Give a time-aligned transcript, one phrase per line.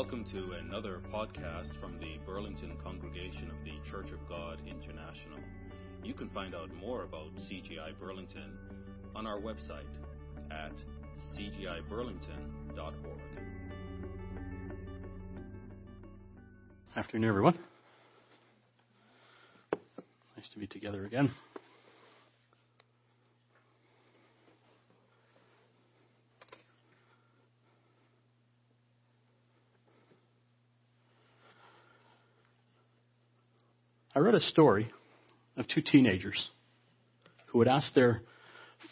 [0.00, 5.38] Welcome to another podcast from the Burlington Congregation of the Church of God International.
[6.02, 8.56] You can find out more about CGI Burlington
[9.14, 9.92] on our website
[10.50, 10.72] at
[11.36, 13.20] cgiburlington.org.
[16.96, 17.58] Afternoon, everyone.
[20.34, 21.30] Nice to be together again.
[34.14, 34.90] I read a story
[35.56, 36.50] of two teenagers
[37.46, 38.22] who would ask their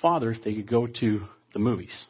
[0.00, 1.20] father if they could go to
[1.52, 2.06] the movies.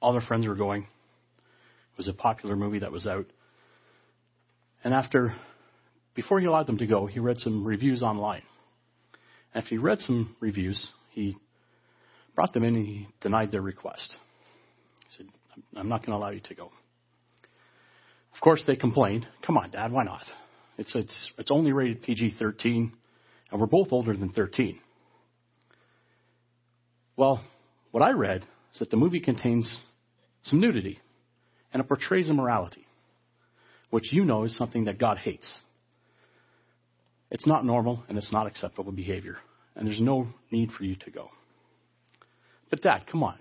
[0.00, 0.82] All their friends were going.
[0.82, 3.26] It was a popular movie that was out.
[4.82, 5.34] And after,
[6.14, 8.42] before he allowed them to go, he read some reviews online.
[9.54, 11.36] After he read some reviews, he
[12.34, 14.16] brought them in and he denied their request.
[15.08, 15.26] He said,
[15.74, 16.70] I'm not going to allow you to go.
[18.34, 19.26] Of course, they complained.
[19.46, 20.24] Come on, Dad, why not?
[20.78, 22.92] It's, it's, it's only rated PG 13,
[23.50, 24.78] and we're both older than 13.
[27.16, 27.44] Well,
[27.92, 29.82] what I read is that the movie contains
[30.42, 30.98] some nudity,
[31.72, 32.86] and it portrays immorality,
[33.90, 35.50] which you know is something that God hates.
[37.30, 39.38] It's not normal, and it's not acceptable behavior,
[39.76, 41.28] and there's no need for you to go.
[42.70, 43.38] But, Dad, come on.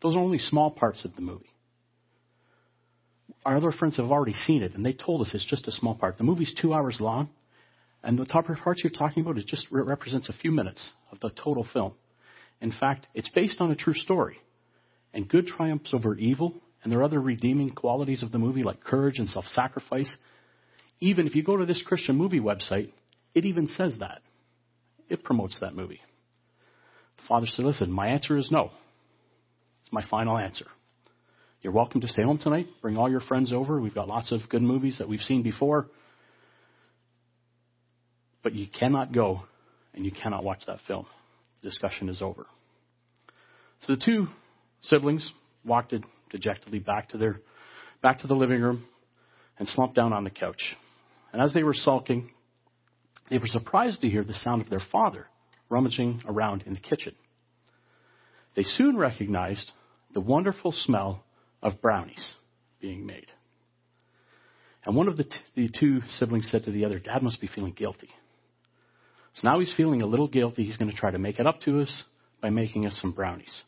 [0.00, 1.51] Those are only small parts of the movie
[3.44, 5.94] our other friends have already seen it, and they told us it's just a small
[5.94, 6.18] part.
[6.18, 7.30] The movie's two hours long,
[8.02, 11.30] and the top parts you're talking about it just represents a few minutes of the
[11.30, 11.94] total film.
[12.60, 14.38] In fact, it's based on a true story,
[15.12, 18.82] and good triumphs over evil, and there are other redeeming qualities of the movie like
[18.82, 20.16] courage and self-sacrifice.
[21.00, 22.92] Even if you go to this Christian movie website,
[23.34, 24.20] it even says that.
[25.08, 26.00] It promotes that movie.
[27.16, 28.70] The father said, "Listen, my answer is no.
[29.82, 30.66] It's my final answer."
[31.62, 32.66] You're welcome to stay home tonight.
[32.80, 33.80] Bring all your friends over.
[33.80, 35.86] We've got lots of good movies that we've seen before.
[38.42, 39.44] But you cannot go
[39.94, 41.06] and you cannot watch that film.
[41.62, 42.46] Discussion is over.
[43.82, 44.26] So the two
[44.80, 45.30] siblings
[45.64, 45.94] walked
[46.30, 47.40] dejectedly back to their
[48.02, 48.84] back to the living room
[49.56, 50.76] and slumped down on the couch.
[51.32, 52.32] And as they were sulking,
[53.30, 55.28] they were surprised to hear the sound of their father
[55.70, 57.14] rummaging around in the kitchen.
[58.56, 59.70] They soon recognized
[60.12, 61.22] the wonderful smell
[61.62, 62.34] of brownies
[62.80, 63.26] being made.
[64.84, 67.46] And one of the, t- the two siblings said to the other, Dad must be
[67.46, 68.10] feeling guilty.
[69.34, 70.64] So now he's feeling a little guilty.
[70.64, 72.02] He's going to try to make it up to us
[72.40, 73.62] by making us some brownies.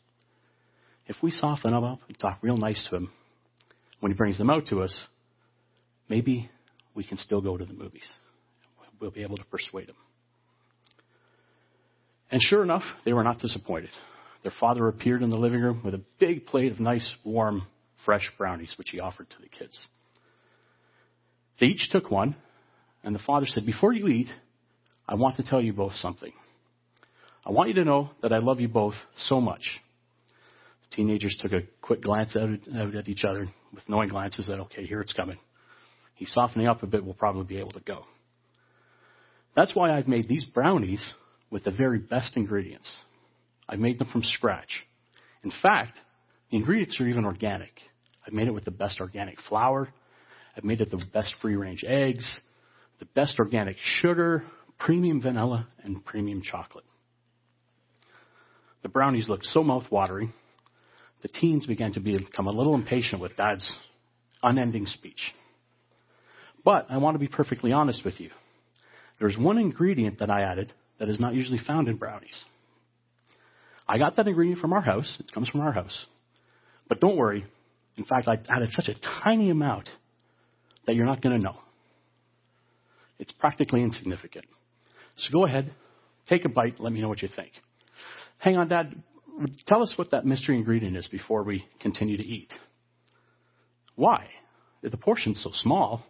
[1.07, 3.11] If we soften up and talk real nice to him
[3.99, 5.07] when he brings them out to us,
[6.09, 6.49] maybe
[6.93, 8.07] we can still go to the movies.
[8.99, 9.95] We'll be able to persuade him.
[12.31, 13.91] And sure enough, they were not disappointed.
[14.43, 17.67] Their father appeared in the living room with a big plate of nice, warm
[18.05, 19.85] fresh brownies, which he offered to the kids.
[21.59, 22.35] They each took one,
[23.03, 24.27] and the father said, Before you eat,
[25.07, 26.31] I want to tell you both something.
[27.45, 29.79] I want you to know that I love you both so much.
[30.89, 34.59] The teenagers took a quick glance out, out at each other with knowing glances that,
[34.61, 35.37] okay, here it's coming.
[36.15, 38.05] He's softening up a bit, we'll probably be able to go.
[39.55, 41.13] That's why I've made these brownies
[41.49, 42.91] with the very best ingredients.
[43.69, 44.83] I've made them from scratch.
[45.43, 45.97] In fact,
[46.49, 47.71] the ingredients are even organic.
[48.25, 49.89] I've made it with the best organic flour.
[50.57, 52.39] I've made it the best free range eggs,
[52.99, 54.43] the best organic sugar,
[54.79, 56.85] premium vanilla, and premium chocolate.
[58.83, 60.33] The brownies looked so mouth-watering,
[61.25, 63.67] the teens began to become a little impatient with Dad's
[64.43, 65.33] unending speech.
[66.63, 68.29] But I want to be perfectly honest with you.
[69.19, 72.43] There's one ingredient that I added that is not usually found in brownies.
[73.87, 75.17] I got that ingredient from our house.
[75.19, 76.05] It comes from our house.
[76.87, 77.45] But don't worry,
[77.97, 79.89] in fact, I added such a tiny amount
[80.85, 81.57] that you're not going to know.
[83.19, 84.45] It's practically insignificant.
[85.17, 85.73] So go ahead,
[86.27, 87.51] take a bite, let me know what you think.
[88.37, 88.95] Hang on, Dad.
[89.67, 92.51] Tell us what that mystery ingredient is before we continue to eat.
[93.95, 94.27] Why?
[94.81, 96.03] The portion's so small,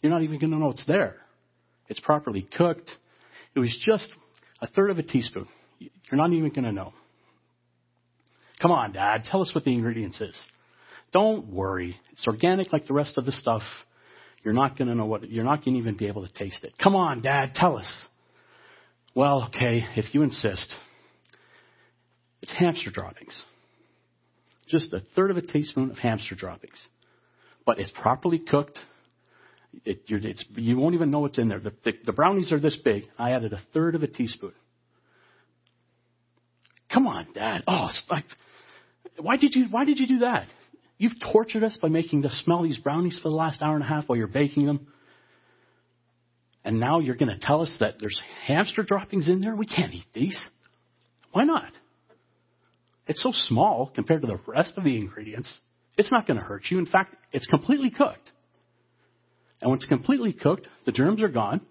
[0.00, 1.16] you're not even going to know it's there.
[1.88, 2.90] It's properly cooked.
[3.54, 4.08] It was just
[4.60, 5.46] a third of a teaspoon.
[5.78, 6.94] You're not even going to know.
[8.60, 9.24] Come on, Dad.
[9.30, 10.34] Tell us what the ingredients is.
[11.12, 11.96] Don't worry.
[12.12, 13.62] It's organic like the rest of the stuff.
[14.42, 16.64] You're not going to know what, you're not going to even be able to taste
[16.64, 16.72] it.
[16.82, 18.06] Come on, Dad, tell us.
[19.14, 20.74] Well, okay, if you insist.
[22.40, 23.40] It's hamster droppings.
[24.68, 26.80] Just a third of a teaspoon of hamster droppings.
[27.64, 28.78] But it's properly cooked.
[29.84, 31.60] It, you won't even know what's in there.
[31.60, 33.04] The, the, the brownies are this big.
[33.18, 34.52] I added a third of a teaspoon.
[36.92, 37.62] Come on, Dad.
[37.66, 38.24] Oh, like,
[39.18, 40.48] why did you, why did you do that?
[41.02, 43.88] You've tortured us by making us smell these brownies for the last hour and a
[43.88, 44.86] half while you're baking them.
[46.64, 49.56] And now you're going to tell us that there's hamster droppings in there?
[49.56, 50.40] We can't eat these.
[51.32, 51.72] Why not?
[53.08, 55.52] It's so small compared to the rest of the ingredients.
[55.98, 56.78] It's not going to hurt you.
[56.78, 58.30] In fact, it's completely cooked.
[59.60, 61.62] And when it's completely cooked, the germs are gone.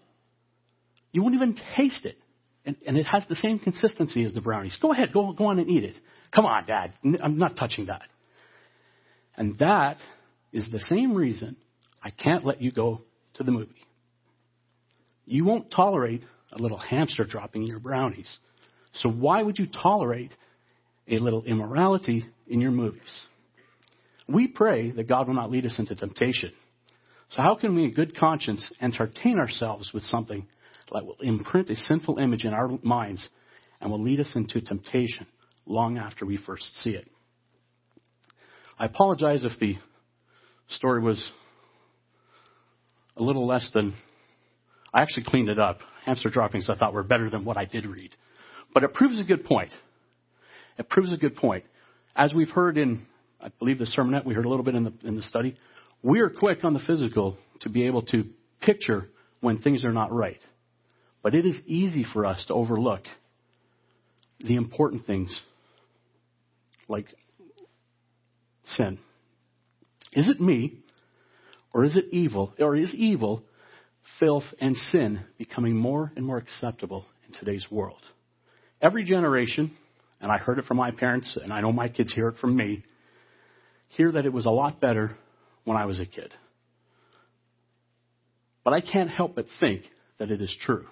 [1.13, 2.17] You won't even taste it.
[2.65, 4.77] And, and it has the same consistency as the brownies.
[4.81, 5.95] Go ahead, go, go on and eat it.
[6.35, 6.95] Come on, Dad.
[7.23, 8.01] I'm not touching that.
[9.41, 9.97] And that
[10.53, 11.55] is the same reason
[12.03, 13.01] I can't let you go
[13.33, 13.87] to the movie.
[15.25, 16.21] You won't tolerate
[16.51, 18.31] a little hamster dropping in your brownies.
[18.93, 20.31] So why would you tolerate
[21.07, 23.11] a little immorality in your movies?
[24.27, 26.51] We pray that God will not lead us into temptation.
[27.29, 30.45] So how can we in good conscience entertain ourselves with something
[30.93, 33.27] that will imprint a sinful image in our minds
[33.79, 35.25] and will lead us into temptation
[35.65, 37.07] long after we first see it?
[38.81, 39.75] I apologize if the
[40.69, 41.31] story was
[43.15, 43.93] a little less than
[44.91, 45.81] I actually cleaned it up.
[46.03, 48.09] Hamster droppings I thought were better than what I did read.
[48.73, 49.69] But it proves a good point.
[50.79, 51.63] It proves a good point.
[52.15, 53.05] As we've heard in,
[53.39, 55.57] I believe the sermonette, we heard a little bit in the, in the study,
[56.01, 58.23] we are quick on the physical to be able to
[58.61, 59.09] picture
[59.41, 60.41] when things are not right.
[61.21, 63.03] But it is easy for us to overlook
[64.39, 65.39] the important things
[66.87, 67.05] like
[68.65, 68.99] sin.
[70.13, 70.79] Is it me
[71.73, 73.43] or is it evil or is evil
[74.19, 78.01] filth, and sin becoming more and more acceptable in today's world.
[78.81, 79.75] Every generation,
[80.19, 82.55] and I heard it from my parents, and I know my kids hear it from
[82.55, 82.83] me,
[83.89, 85.17] hear that it was a lot better
[85.63, 86.31] when I was a kid.
[88.63, 89.83] But I can't help but think
[90.19, 90.85] that it is true.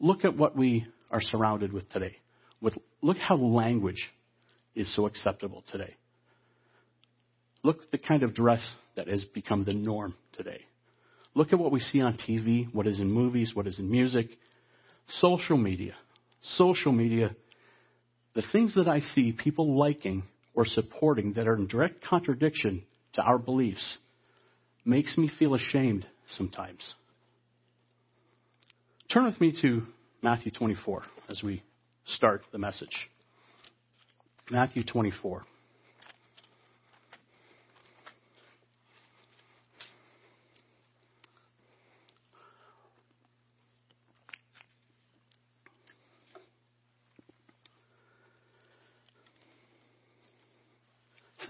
[0.00, 2.16] Look at what we are surrounded with today.
[2.60, 4.10] With, look how language
[4.74, 5.94] is so acceptable today.
[7.62, 10.62] Look at the kind of dress that has become the norm today.
[11.34, 14.26] Look at what we see on TV, what is in movies, what is in music,
[15.20, 15.94] social media.
[16.42, 17.36] Social media,
[18.34, 20.24] the things that I see people liking
[20.54, 22.82] or supporting that are in direct contradiction
[23.14, 23.98] to our beliefs
[24.84, 26.80] makes me feel ashamed sometimes.
[29.12, 29.82] Turn with me to
[30.22, 31.62] Matthew 24 as we
[32.06, 33.10] start the message.
[34.50, 35.44] Matthew 24.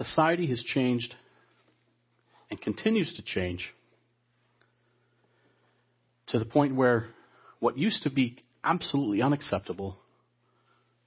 [0.03, 1.15] Society has changed
[2.49, 3.73] and continues to change
[6.27, 7.07] to the point where
[7.59, 9.97] what used to be absolutely unacceptable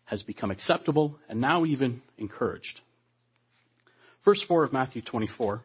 [0.04, 2.80] has become acceptable and now even encouraged.
[4.24, 5.62] Verse 4 of Matthew 24.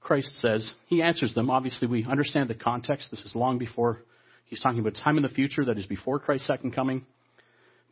[0.00, 1.50] Christ says, He answers them.
[1.50, 3.10] Obviously, we understand the context.
[3.10, 4.02] This is long before,
[4.46, 7.04] He's talking about time in the future that is before Christ's second coming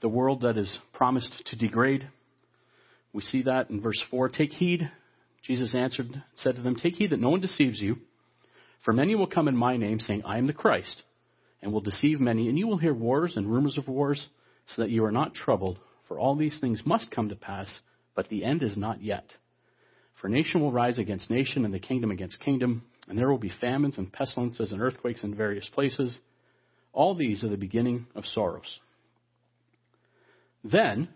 [0.01, 2.09] the world that is promised to degrade.
[3.13, 4.29] We see that in verse 4.
[4.29, 4.91] Take heed,
[5.43, 7.97] Jesus answered, said to them, Take heed that no one deceives you,
[8.85, 11.03] for many will come in my name, saying, I am the Christ,
[11.63, 14.29] and will deceive many, and you will hear wars and rumors of wars,
[14.69, 15.79] so that you are not troubled,
[16.09, 17.81] for all these things must come to pass,
[18.15, 19.33] but the end is not yet.
[20.21, 23.53] For nation will rise against nation, and the kingdom against kingdom, and there will be
[23.61, 26.19] famines and pestilences and earthquakes in various places.
[26.93, 28.81] All these are the beginning of sorrows.
[30.71, 31.09] Then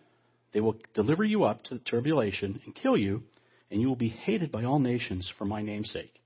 [0.52, 3.22] they will deliver you up to the tribulation and kill you,
[3.70, 6.20] and you will be hated by all nations for my name's sake.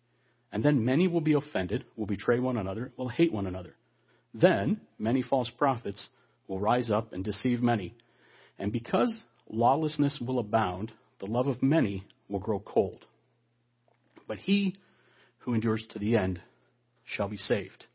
[0.53, 3.75] And then many will be offended, will betray one another, will hate one another.
[4.33, 6.09] Then many false prophets
[6.49, 7.95] will rise up and deceive many.
[8.59, 9.13] And because
[9.49, 13.05] lawlessness will abound, the love of many will grow cold.
[14.29, 14.77] But he
[15.39, 16.41] who endures to the end
[17.05, 17.87] shall be saved.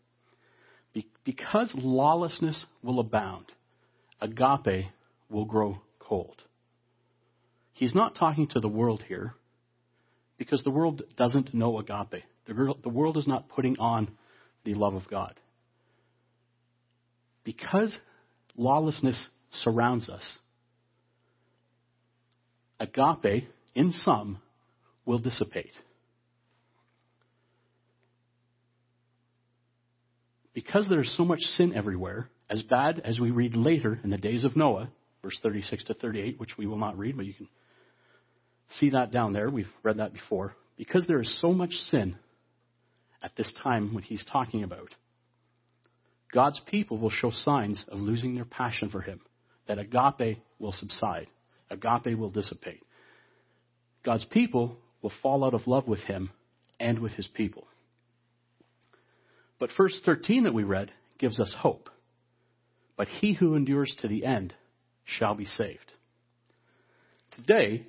[0.94, 3.46] Be- because lawlessness will abound,
[4.22, 4.88] agape
[5.30, 6.42] will grow cold.
[7.74, 9.34] He's not talking to the world here
[10.38, 12.24] because the world doesn't know agape.
[12.46, 14.10] The world is not putting on
[14.64, 15.36] the love of God.
[17.44, 17.98] Because
[18.58, 19.30] lawlessness
[19.64, 20.38] surrounds us,
[22.80, 24.40] agape, in some,
[25.06, 25.72] will dissipate.
[30.54, 34.44] Because there's so much sin everywhere, as bad as we read later in the days
[34.44, 34.90] of Noah,
[35.22, 37.48] verse 36 to 38, which we will not read, but you can
[38.70, 39.50] see that down there.
[39.50, 40.56] We've read that before.
[40.78, 42.16] Because there is so much sin
[43.22, 44.90] at this time when he's talking about,
[46.34, 49.20] God's people will show signs of losing their passion for him.
[49.70, 51.28] that agape will subside,
[51.70, 52.82] agape will dissipate.
[54.04, 56.32] God's people will fall out of love with him
[56.80, 57.68] and with his people.
[59.60, 61.90] But verse 13 that we read gives us hope.
[62.98, 64.54] But he who endures to the end
[65.18, 65.94] shall be saved.
[67.36, 67.86] Today,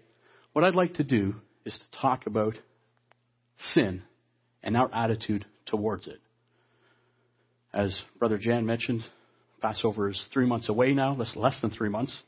[0.53, 1.35] what I'd like to do
[1.65, 2.55] is to talk about
[3.75, 4.03] sin
[4.63, 6.21] and our attitude towards it.
[7.73, 9.05] As Brother Jan mentioned,
[9.61, 12.23] Passover is three months away now, that's less than three months.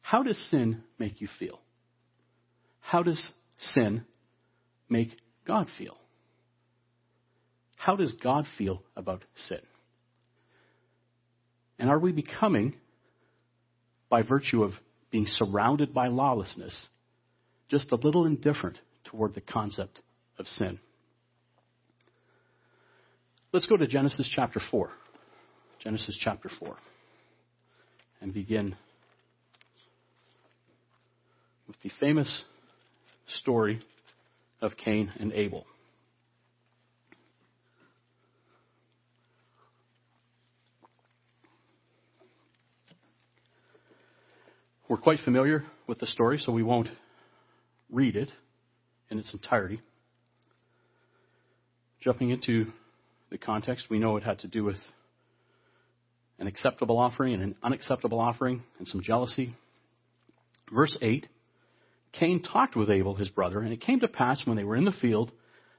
[0.00, 1.60] How does sin make you feel?
[2.80, 3.32] How does
[3.74, 4.04] sin
[4.88, 5.10] make
[5.46, 5.96] God feel?
[7.76, 9.60] How does God feel about sin?
[11.78, 12.74] And are we becoming,
[14.08, 14.72] by virtue of
[15.10, 16.88] being surrounded by lawlessness,
[17.68, 20.00] just a little indifferent toward the concept
[20.38, 20.78] of sin?
[23.52, 24.90] Let's go to Genesis chapter 4.
[25.82, 26.76] Genesis chapter 4.
[28.20, 28.76] And begin
[31.66, 32.44] with the famous
[33.26, 33.80] story
[34.60, 35.64] of Cain and Abel.
[44.88, 46.88] We're quite familiar with the story, so we won't
[47.90, 48.30] read it
[49.10, 49.82] in its entirety.
[52.00, 52.66] Jumping into
[53.28, 54.78] the context, we know it had to do with
[56.38, 59.54] an acceptable offering and an unacceptable offering and some jealousy.
[60.72, 61.26] Verse 8
[62.12, 64.86] Cain talked with Abel, his brother, and it came to pass when they were in
[64.86, 65.30] the field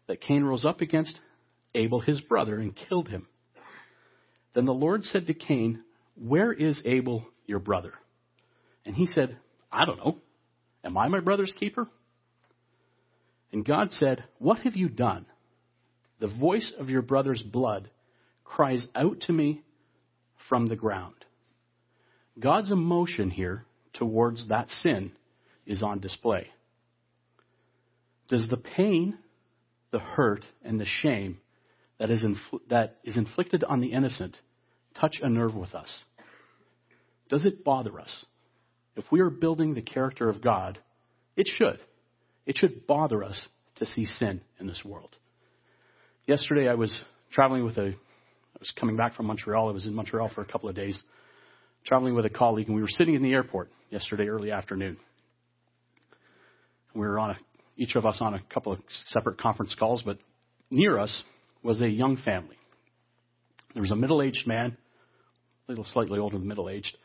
[0.05, 1.19] that Cain rose up against
[1.73, 3.25] Abel, his brother, and killed him.
[4.53, 5.81] Then the Lord said to Cain,
[6.15, 7.93] Where is Abel, your brother?
[8.89, 9.37] And he said,
[9.71, 10.17] I don't know.
[10.83, 11.87] Am I my brother's keeper?
[13.51, 15.27] And God said, What have you done?
[16.19, 17.91] The voice of your brother's blood
[18.43, 19.61] cries out to me
[20.49, 21.13] from the ground.
[22.39, 25.11] God's emotion here towards that sin
[25.67, 26.47] is on display.
[28.27, 29.19] Does the pain,
[29.91, 31.37] the hurt, and the shame
[31.99, 34.35] that is, infl- that is inflicted on the innocent
[34.99, 35.95] touch a nerve with us?
[37.29, 38.25] Does it bother us?
[38.99, 40.77] If we are building the character of God,
[41.37, 41.79] it should.
[42.45, 45.15] It should bother us to see sin in this world.
[46.25, 47.01] Yesterday I was
[47.31, 49.69] traveling with a, I was coming back from Montreal.
[49.69, 51.01] I was in Montreal for a couple of days,
[51.85, 54.97] traveling with a colleague, and we were sitting in the airport yesterday early afternoon.
[56.93, 57.37] We were on a,
[57.77, 60.17] each of us on a couple of separate conference calls, but
[60.69, 61.23] near us
[61.63, 62.57] was a young family.
[63.73, 64.75] There was a middle-aged man,
[65.67, 66.97] a little slightly older than middle-aged,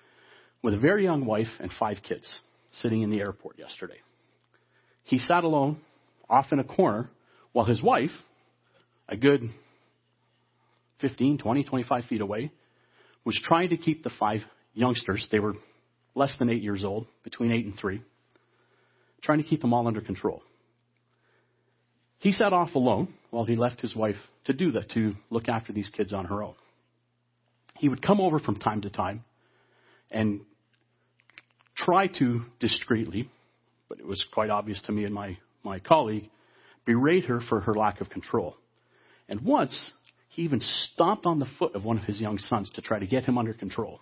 [0.64, 2.26] with a very young wife and five kids
[2.72, 3.98] sitting in the airport yesterday.
[5.04, 5.82] He sat alone
[6.28, 7.10] off in a corner
[7.52, 8.10] while his wife,
[9.06, 9.50] a good
[11.02, 12.50] 15, 20, 25 feet away,
[13.26, 14.40] was trying to keep the five
[14.72, 15.52] youngsters, they were
[16.14, 18.00] less than eight years old, between eight and three,
[19.22, 20.42] trying to keep them all under control.
[22.18, 24.16] He sat off alone while he left his wife
[24.46, 26.54] to do that, to look after these kids on her own.
[27.76, 29.24] He would come over from time to time
[30.10, 30.40] and
[31.76, 33.30] try to discreetly,
[33.88, 36.30] but it was quite obvious to me and my, my colleague,
[36.84, 38.56] berate her for her lack of control.
[39.28, 39.90] And once,
[40.28, 43.06] he even stomped on the foot of one of his young sons to try to
[43.06, 44.00] get him under control,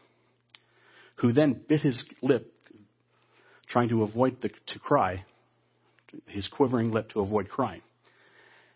[1.16, 2.52] who then bit his lip
[3.68, 5.24] trying to avoid the, to cry,
[6.26, 7.80] his quivering lip to avoid crying.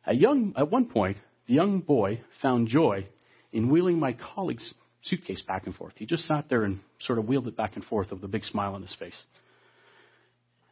[0.07, 3.07] At, young, at one point, the young boy found joy
[3.53, 4.75] in wheeling my colleague's
[5.09, 5.95] suitcase back and forth.
[5.97, 8.45] He just sat there and sort of wheeled it back and forth with a big
[8.45, 9.21] smile on his face.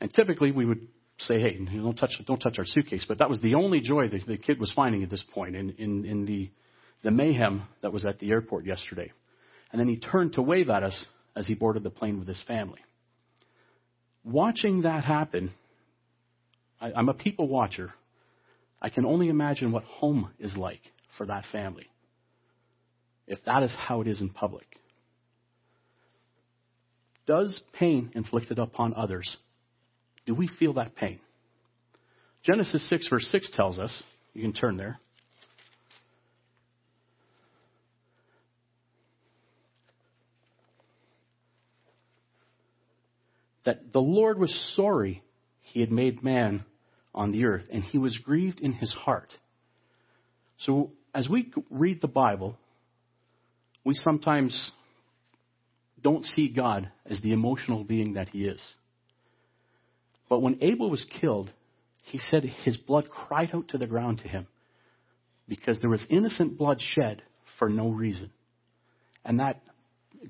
[0.00, 0.86] And typically we would
[1.18, 3.04] say, hey, don't touch, don't touch our suitcase.
[3.06, 5.70] But that was the only joy that the kid was finding at this point in,
[5.78, 6.50] in, in the,
[7.02, 9.12] the mayhem that was at the airport yesterday.
[9.72, 12.42] And then he turned to wave at us as he boarded the plane with his
[12.46, 12.80] family
[14.24, 15.52] watching that happen,
[16.80, 17.92] I, I'm a people watcher.
[18.80, 20.80] I can only imagine what home is like
[21.16, 21.86] for that family
[23.26, 24.66] if that is how it is in public.
[27.26, 29.36] Does pain inflicted upon others,
[30.26, 31.20] do we feel that pain?
[32.42, 34.02] Genesis 6, verse 6 tells us,
[34.34, 34.98] you can turn there.
[43.64, 45.22] that the Lord was sorry
[45.62, 46.64] he had made man
[47.14, 49.32] on the earth, and he was grieved in his heart.
[50.58, 52.58] So, as we read the Bible,
[53.84, 54.72] we sometimes
[56.02, 58.60] don't see God as the emotional being that he is.
[60.28, 61.50] But when Abel was killed,
[62.04, 64.46] he said his blood cried out to the ground to him
[65.48, 67.22] because there was innocent blood shed
[67.58, 68.30] for no reason.
[69.24, 69.62] And that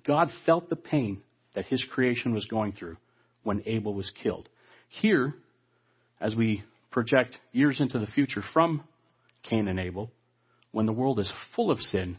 [0.06, 1.22] God felt the pain
[1.54, 2.96] that his creation was going through
[3.42, 4.48] when Abel was killed.
[4.88, 5.34] Here,
[6.20, 8.82] as we project years into the future from
[9.42, 10.10] Cain and Abel,
[10.72, 12.18] when the world is full of sin,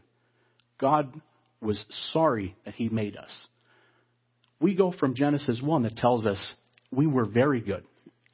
[0.79, 1.13] God
[1.61, 3.31] was sorry that he made us.
[4.59, 6.55] We go from Genesis 1 that tells us
[6.91, 7.83] we were very good.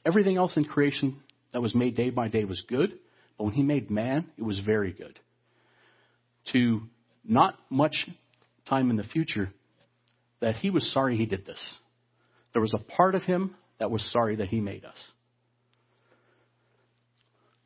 [0.05, 1.17] Everything else in creation
[1.53, 2.93] that was made day by day was good,
[3.37, 5.19] but when he made man, it was very good.
[6.53, 6.81] To
[7.23, 8.07] not much
[8.67, 9.51] time in the future,
[10.39, 11.61] that he was sorry he did this.
[12.53, 14.97] There was a part of him that was sorry that he made us.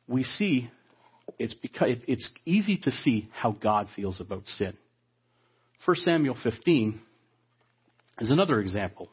[0.08, 0.70] We see
[1.38, 4.74] it's because it's easy to see how God feels about sin.
[5.84, 7.00] 1 Samuel 15
[8.20, 9.08] is another example.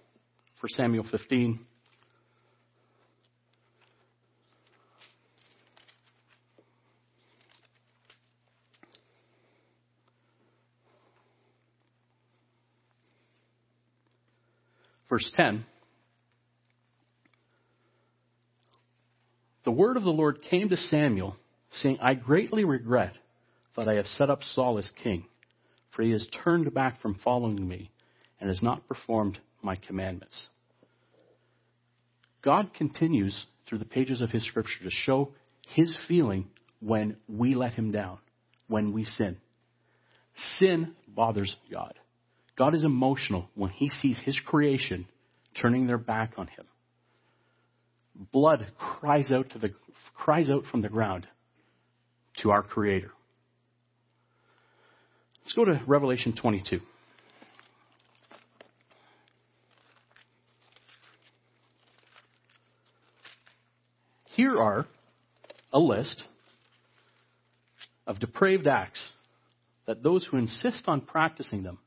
[0.61, 1.59] 1 Samuel 15
[15.13, 15.63] Verse 10
[19.63, 21.35] The word of the Lord came to Samuel,
[21.73, 23.13] saying, I greatly regret
[23.75, 25.25] that I have set up Saul as king,
[25.91, 27.91] for he has turned back from following me
[28.39, 30.47] and has not performed my commandments.
[32.43, 35.33] God continues through the pages of his scripture to show
[35.69, 36.47] his feeling
[36.79, 38.17] when we let him down,
[38.67, 39.37] when we sin.
[40.59, 41.93] Sin bothers God.
[42.57, 45.07] God is emotional when he sees his creation
[45.59, 46.65] turning their back on him.
[48.31, 49.69] Blood cries out to the
[50.13, 51.27] cries out from the ground
[52.37, 53.11] to our creator.
[55.43, 56.79] Let's go to Revelation 22.
[64.35, 64.87] Here are
[65.71, 66.23] a list
[68.07, 69.11] of depraved acts
[69.85, 71.77] that those who insist on practicing them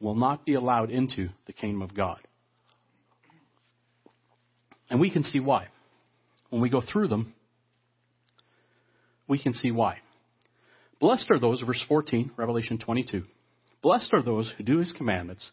[0.00, 2.18] will not be allowed into the kingdom of God.
[4.88, 5.68] And we can see why.
[6.50, 7.34] When we go through them,
[9.28, 9.98] we can see why.
[11.00, 13.24] Blessed are those, verse 14, Revelation 22.
[13.82, 15.50] Blessed are those who do his commandments,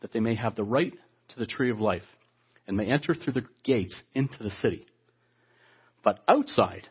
[0.00, 0.92] that they may have the right
[1.28, 2.02] to the tree of life,
[2.66, 4.86] and may enter through the gates into the city.
[6.04, 6.88] But outside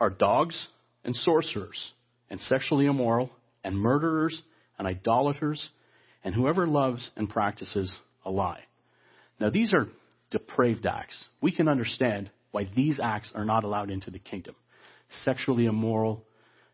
[0.00, 0.68] are dogs
[1.04, 1.92] and sorcerers,
[2.30, 3.30] and sexually immoral,
[3.64, 4.42] and murderers,
[4.78, 5.70] and idolaters,
[6.22, 8.60] and whoever loves and practices a lie.
[9.40, 9.88] Now, these are
[10.30, 11.24] depraved acts.
[11.40, 14.54] We can understand why these acts are not allowed into the kingdom.
[15.24, 16.24] Sexually immoral,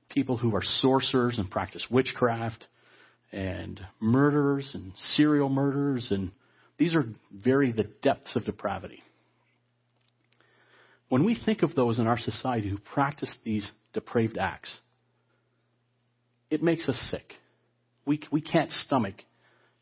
[0.08, 2.66] people who are sorcerers and practice witchcraft,
[3.32, 6.30] and murderers and serial murderers, and
[6.78, 9.02] these are very the depths of depravity.
[11.08, 14.78] When we think of those in our society who practice these depraved acts,
[16.50, 17.32] it makes us sick.
[18.06, 19.14] We, we can't stomach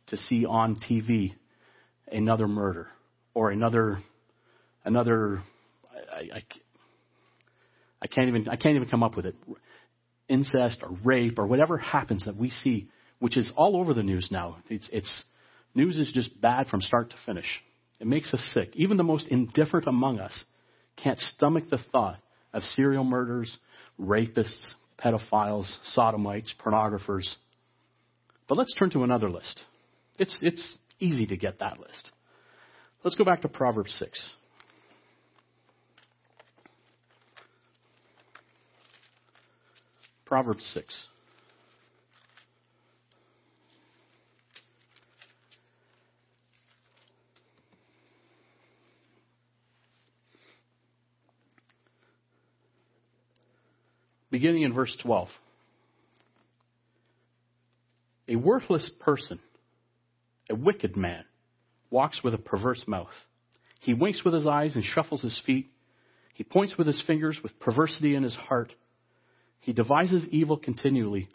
[0.09, 1.35] to see on TV
[2.11, 2.89] another murder
[3.35, 3.99] or another
[4.85, 5.43] another
[6.13, 6.43] I, I,
[8.03, 9.37] I can't even I can't even come up with it.
[10.29, 12.89] Incest or rape or whatever happens that we see
[13.21, 14.57] which is all over the news now.
[14.69, 15.23] It's it's
[15.75, 17.47] news is just bad from start to finish.
[18.01, 18.71] It makes us sick.
[18.75, 20.45] Even the most indifferent among us
[20.97, 22.19] can't stomach the thought
[22.53, 23.57] of serial murders
[24.01, 27.33] rapists pedophiles sodomites pornographers.
[28.49, 29.61] But let's turn to another list.
[30.19, 32.11] It's it's easy to get that list.
[33.05, 34.31] Let's go back to Proverbs 6.
[40.33, 41.07] Proverbs 6.
[54.31, 55.29] Beginning in verse 12.
[58.29, 59.39] A worthless person,
[60.49, 61.25] a wicked man,
[61.91, 63.09] walks with a perverse mouth.
[63.81, 65.67] He winks with his eyes and shuffles his feet.
[66.33, 68.75] He points with his fingers with perversity in his heart.
[69.63, 71.29] He devises evil continually.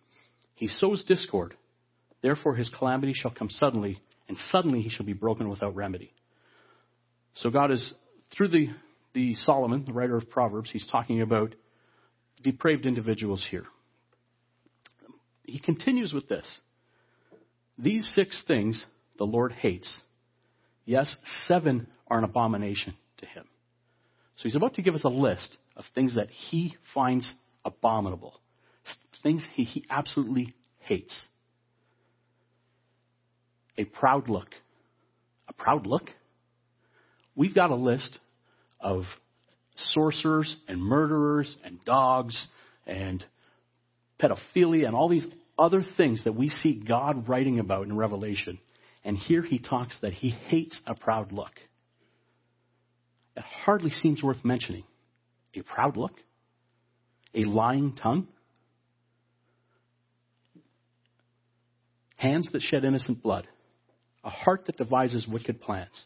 [0.53, 1.55] He sows discord.
[2.21, 6.11] Therefore his calamity shall come suddenly, and suddenly he shall be broken without remedy.
[7.35, 7.93] So God is,
[8.35, 8.67] through the,
[9.13, 11.55] the Solomon, the writer of Proverbs, he's talking about
[12.43, 13.65] depraved individuals here.
[15.43, 16.45] He continues with this.
[17.79, 18.85] These six things
[19.17, 20.01] the Lord hates.
[20.83, 21.15] Yes,
[21.47, 23.45] seven are an abomination to him.
[24.35, 27.33] So he's about to give us a list of things that he finds
[27.65, 28.39] abominable,
[29.23, 31.15] things he, he absolutely hates.
[33.77, 34.47] A proud look.
[35.47, 36.09] A proud look?
[37.35, 38.19] We've got a list
[38.79, 39.03] of
[39.75, 42.47] sorcerers and murderers and dogs
[42.85, 43.23] and
[44.19, 48.59] pedophilia and all these other things that we see God writing about in Revelation
[49.03, 51.53] And here he talks that he hates a proud look.
[53.37, 54.83] It hardly seems worth mentioning.
[55.55, 56.11] A proud look?
[57.33, 58.27] A lying tongue?
[62.17, 63.47] Hands that shed innocent blood?
[64.23, 66.05] A heart that devises wicked plans?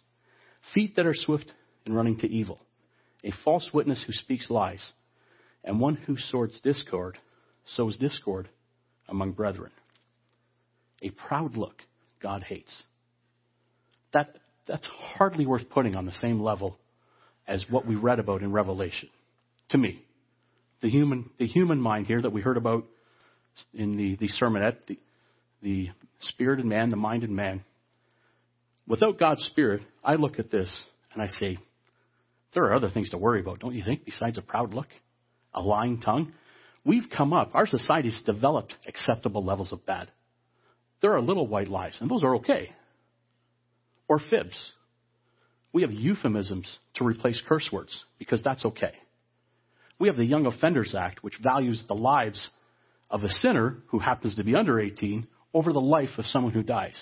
[0.73, 1.51] Feet that are swift
[1.85, 2.59] in running to evil?
[3.23, 4.85] A false witness who speaks lies?
[5.63, 7.17] And one who sows discord,
[7.65, 8.49] sows discord
[9.07, 9.71] among brethren?
[11.01, 11.75] A proud look
[12.21, 12.83] God hates.
[14.13, 14.35] That,
[14.67, 16.77] that's hardly worth putting on the same level
[17.47, 19.09] as what we read about in Revelation.
[19.69, 20.03] To me,
[20.81, 22.85] the human, the human mind here that we heard about
[23.73, 24.99] in the, the sermonette, the,
[25.61, 25.89] the
[26.21, 27.63] spirit in man, the mind in man.
[28.87, 30.69] Without God's spirit, I look at this
[31.13, 31.59] and I say,
[32.53, 34.87] there are other things to worry about, don't you think, besides a proud look,
[35.53, 36.33] a lying tongue?
[36.83, 40.09] We've come up, our society's developed acceptable levels of bad.
[41.01, 42.71] There are little white lies, and those are okay.
[44.07, 44.71] Or fibs.
[45.73, 48.93] We have euphemisms to replace curse words because that's okay.
[50.01, 52.49] We have the Young Offenders Act, which values the lives
[53.11, 56.63] of a sinner who happens to be under 18 over the life of someone who
[56.63, 56.95] dies.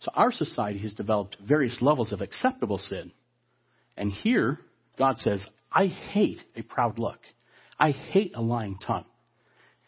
[0.00, 3.12] So our society has developed various levels of acceptable sin.
[3.96, 4.58] And here,
[4.98, 7.20] God says, I hate a proud look.
[7.78, 9.06] I hate a lying tongue.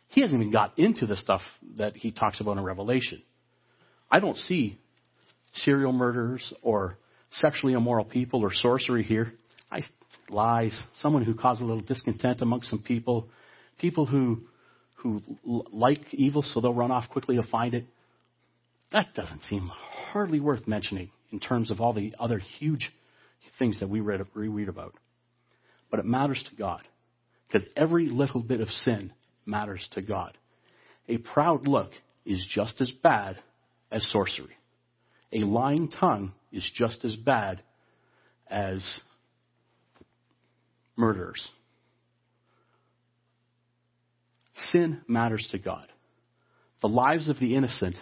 [0.07, 1.43] He hasn't even got into the stuff
[1.79, 3.25] that he talks about in Revelation.
[4.09, 4.79] I don't see
[5.53, 6.97] serial murders or
[7.33, 9.33] sexually immoral people or sorcery here.
[9.69, 9.81] I,
[10.31, 13.29] lies, someone who caused a little discontent amongst some people,
[13.79, 14.43] people who,
[14.97, 17.85] who like evil so they'll run off quickly to find it.
[18.93, 19.71] That doesn't seem
[20.13, 22.93] hardly worth mentioning in terms of all the other huge
[23.59, 24.95] things that we read, we read about.
[25.91, 26.83] But it matters to God
[27.47, 29.13] because every little bit of sin
[29.47, 30.37] matters to God.
[31.09, 31.91] A proud look
[32.25, 33.37] is just as bad
[33.91, 34.57] as sorcery.
[35.33, 37.63] A lying tongue is just as bad
[38.49, 39.01] as
[41.01, 41.51] murderers.
[44.71, 45.87] Sin matters to God.
[46.83, 47.97] The lives of the innocent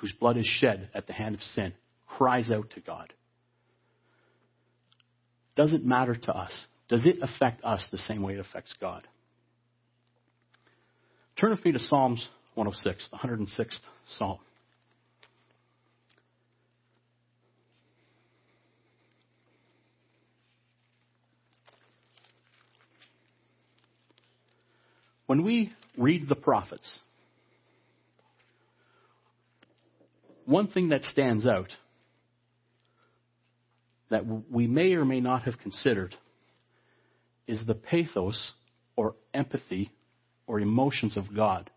[0.00, 1.74] whose blood is shed at the hand of sin
[2.06, 3.12] cries out to God.
[5.56, 6.52] Does it matter to us?
[6.88, 9.06] Does it affect us the same way it affects God?
[11.40, 13.80] Turn with me to Psalms 106, the 106th
[14.18, 14.38] Psalm.
[25.34, 26.88] When we read the prophets,
[30.44, 31.70] one thing that stands out
[34.10, 36.14] that we may or may not have considered
[37.48, 38.52] is the pathos
[38.94, 39.90] or empathy
[40.46, 41.68] or emotions of God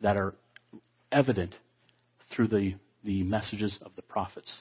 [0.00, 0.34] that are
[1.12, 1.54] evident
[2.34, 4.52] through the, the messages of the prophets.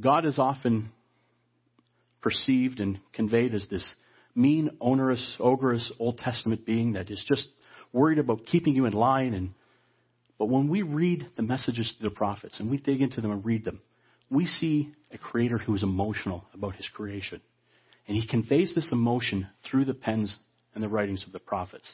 [0.00, 0.92] God is often
[2.22, 3.96] perceived and conveyed as this
[4.34, 7.46] mean, onerous, ogreous Old Testament being that is just
[7.92, 9.34] worried about keeping you in line.
[9.34, 9.54] And
[10.38, 13.44] but when we read the messages to the prophets and we dig into them and
[13.44, 13.80] read them,
[14.30, 17.40] we see a creator who is emotional about his creation.
[18.06, 20.34] And he conveys this emotion through the pens
[20.74, 21.90] and the writings of the prophets.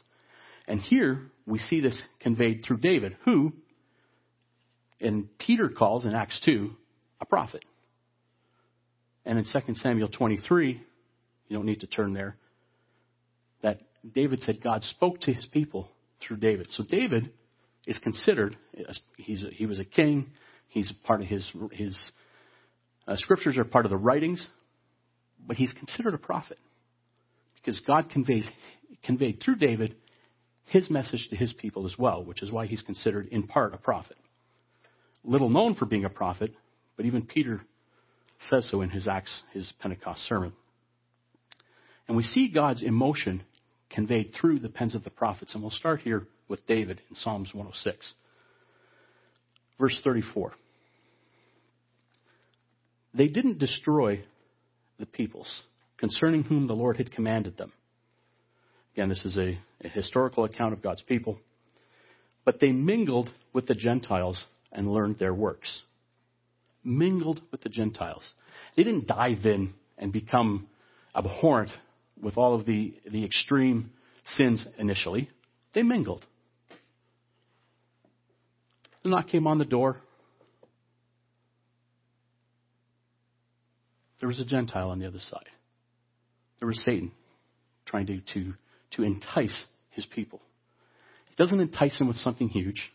[0.67, 3.53] And here we see this conveyed through David, who,
[5.01, 6.71] and Peter calls in Acts 2,
[7.21, 7.65] a prophet.
[9.25, 10.81] And in 2 Samuel 23,
[11.51, 12.37] you don't need to turn there.
[13.63, 13.81] That
[14.15, 15.91] David said God spoke to his people
[16.27, 16.69] through David.
[16.71, 17.31] So David
[17.87, 18.57] is considered,
[19.17, 20.31] he's a, he was a king,
[20.69, 21.99] he's part of his, his
[23.07, 24.47] uh, scriptures are part of the writings,
[25.45, 26.59] but he's considered a prophet.
[27.57, 28.49] Because God conveys,
[29.03, 29.97] conveyed through David
[30.67, 33.79] his message to his people as well, which is why he's considered in part a
[33.79, 34.17] prophet.
[35.25, 36.55] Little known for being a prophet,
[36.97, 37.61] but even Peter
[38.49, 40.53] says so in his Acts, his Pentecost sermon.
[42.11, 43.45] And we see God's emotion
[43.89, 45.55] conveyed through the pens of the prophets.
[45.55, 48.15] And we'll start here with David in Psalms 106.
[49.79, 50.53] Verse 34.
[53.15, 54.25] They didn't destroy
[54.99, 55.63] the peoples
[55.99, 57.71] concerning whom the Lord had commanded them.
[58.95, 61.39] Again, this is a, a historical account of God's people.
[62.45, 65.83] But they mingled with the Gentiles and learned their works.
[66.83, 68.25] Mingled with the Gentiles.
[68.77, 70.67] They didn't dive in and become
[71.15, 71.71] abhorrent
[72.23, 73.91] with all of the, the extreme
[74.25, 75.31] sins initially,
[75.75, 76.25] they mingled.
[79.03, 79.97] The knock came on the door.
[84.21, 85.49] There was a Gentile on the other side.
[86.59, 87.13] There was Satan
[87.87, 88.55] trying to, to,
[88.93, 90.43] to entice his people.
[91.31, 92.93] It doesn't entice him with something huge.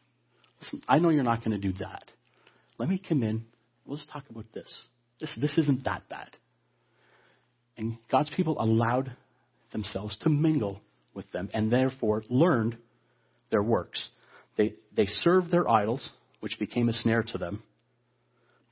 [0.62, 2.04] Listen, I know you're not going to do that.
[2.78, 3.46] let me come in.
[3.88, 4.72] Let's talk about this.
[5.20, 6.30] This, this isn't that bad.
[7.78, 9.12] And God's people allowed
[9.72, 10.82] themselves to mingle
[11.14, 12.78] with them and therefore learned
[13.52, 14.10] their works.
[14.58, 16.10] They, they served their idols,
[16.40, 17.64] which became a snare to them.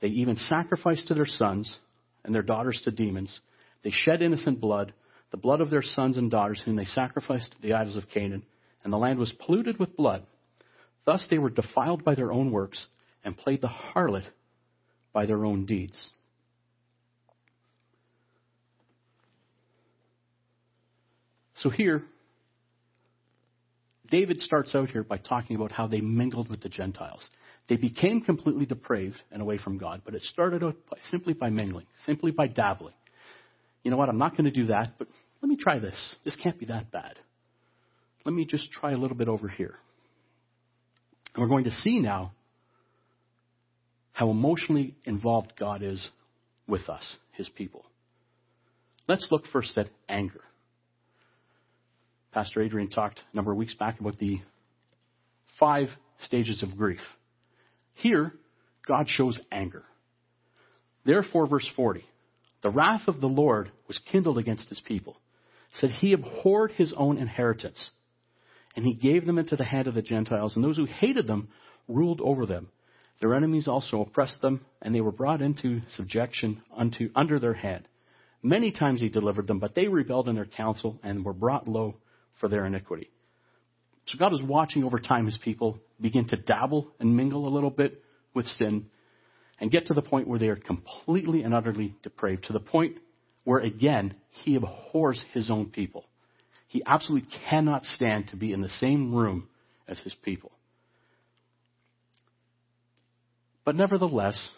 [0.00, 1.78] They even sacrificed to their sons
[2.24, 3.40] and their daughters to demons.
[3.82, 4.92] They shed innocent blood,
[5.30, 8.44] the blood of their sons and daughters, whom they sacrificed to the idols of Canaan,
[8.82, 10.26] and the land was polluted with blood.
[11.04, 12.86] Thus they were defiled by their own works
[13.24, 14.24] and played the harlot
[15.12, 16.10] by their own deeds.
[21.64, 22.02] So here,
[24.10, 27.26] David starts out here by talking about how they mingled with the Gentiles.
[27.70, 31.48] They became completely depraved and away from God, but it started out by, simply by
[31.48, 32.92] mingling, simply by dabbling.
[33.82, 34.10] You know what?
[34.10, 35.08] I'm not going to do that, but
[35.40, 36.16] let me try this.
[36.22, 37.18] This can't be that bad.
[38.26, 39.76] Let me just try a little bit over here.
[41.34, 42.32] And we're going to see now
[44.12, 46.10] how emotionally involved God is
[46.68, 47.86] with us, his people.
[49.08, 50.42] Let's look first at anger.
[52.34, 54.40] Pastor Adrian talked a number of weeks back about the
[55.60, 55.86] five
[56.18, 57.00] stages of grief.
[57.94, 58.32] Here,
[58.88, 59.84] God shows anger.
[61.06, 62.04] Therefore, verse 40,
[62.64, 65.16] the wrath of the Lord was kindled against his people,
[65.74, 67.90] said he abhorred his own inheritance,
[68.74, 71.50] and he gave them into the hand of the Gentiles, and those who hated them
[71.86, 72.68] ruled over them.
[73.20, 77.86] Their enemies also oppressed them, and they were brought into subjection unto under their hand.
[78.42, 81.94] Many times he delivered them, but they rebelled in their counsel and were brought low
[82.40, 83.10] for their iniquity.
[84.06, 87.70] So God is watching over time his people begin to dabble and mingle a little
[87.70, 88.02] bit
[88.34, 88.86] with sin
[89.60, 92.98] and get to the point where they are completely and utterly depraved, to the point
[93.44, 96.04] where, again, he abhors his own people.
[96.68, 99.48] He absolutely cannot stand to be in the same room
[99.86, 100.50] as his people.
[103.64, 104.52] But nevertheless,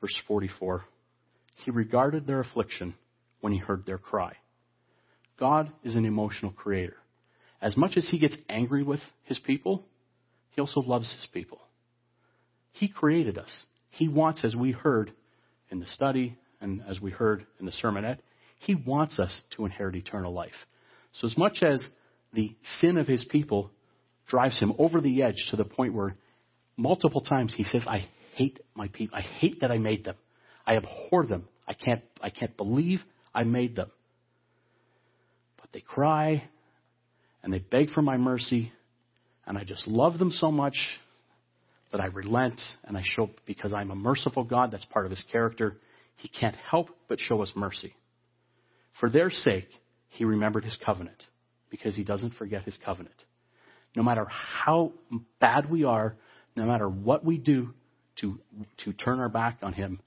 [0.00, 0.84] verse 44,
[1.64, 2.94] he regarded their affliction
[3.40, 4.34] when he heard their cry.
[5.40, 6.96] God is an emotional creator
[7.62, 9.84] as much as he gets angry with his people,
[10.50, 11.60] he also loves his people.
[12.72, 13.50] He created us.
[13.90, 15.12] He wants, as we heard
[15.70, 18.18] in the study and as we heard in the sermonette,
[18.58, 20.52] he wants us to inherit eternal life.
[21.12, 21.82] So as much as
[22.32, 23.70] the sin of his people
[24.26, 26.16] drives him over the edge to the point where
[26.76, 29.16] multiple times he says, I hate my people.
[29.16, 30.16] I hate that I made them.
[30.66, 31.48] I abhor them.
[31.68, 33.00] I can't, I can't believe
[33.34, 33.90] I made them.
[35.60, 36.48] But they cry
[37.42, 38.72] and they beg for my mercy,
[39.46, 40.76] and I just love them so much
[41.90, 45.22] that I relent and I show, because I'm a merciful God, that's part of his
[45.30, 45.78] character,
[46.16, 47.94] he can't help but show us mercy.
[49.00, 49.68] For their sake,
[50.08, 51.26] he remembered his covenant,
[51.70, 53.14] because he doesn't forget his covenant.
[53.96, 54.92] No matter how
[55.40, 56.16] bad we are,
[56.56, 57.70] no matter what we do
[58.20, 58.38] to,
[58.84, 60.00] to turn our back on him,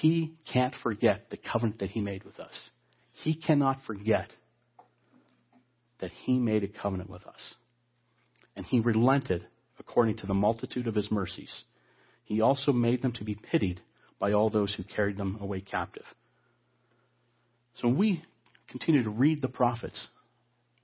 [0.00, 2.52] he can't forget the covenant that he made with us.
[3.24, 4.28] He cannot forget
[6.00, 7.54] that he made a covenant with us.
[8.56, 9.46] And he relented
[9.78, 11.64] according to the multitude of his mercies.
[12.24, 13.80] He also made them to be pitied
[14.18, 16.04] by all those who carried them away captive.
[17.76, 18.24] So when we
[18.68, 20.08] continue to read the prophets,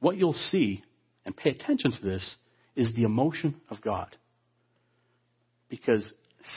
[0.01, 0.85] what you'll see,
[1.25, 2.37] and pay attention to this,
[2.77, 4.17] is the emotion of God.
[5.69, 6.13] Because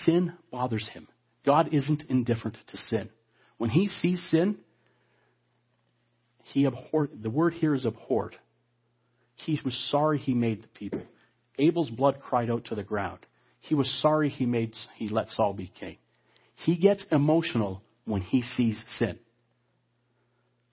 [0.05, 1.07] sin bothers him.
[1.45, 3.09] God isn't indifferent to sin.
[3.57, 4.57] When he sees sin,
[6.43, 8.35] he abhorred, the word here is abhorred.
[9.37, 11.01] He was sorry he made the people.
[11.57, 13.19] Abel's blood cried out to the ground.
[13.61, 15.97] He was sorry he made he let Saul be king.
[16.65, 19.17] He gets emotional when he sees sin.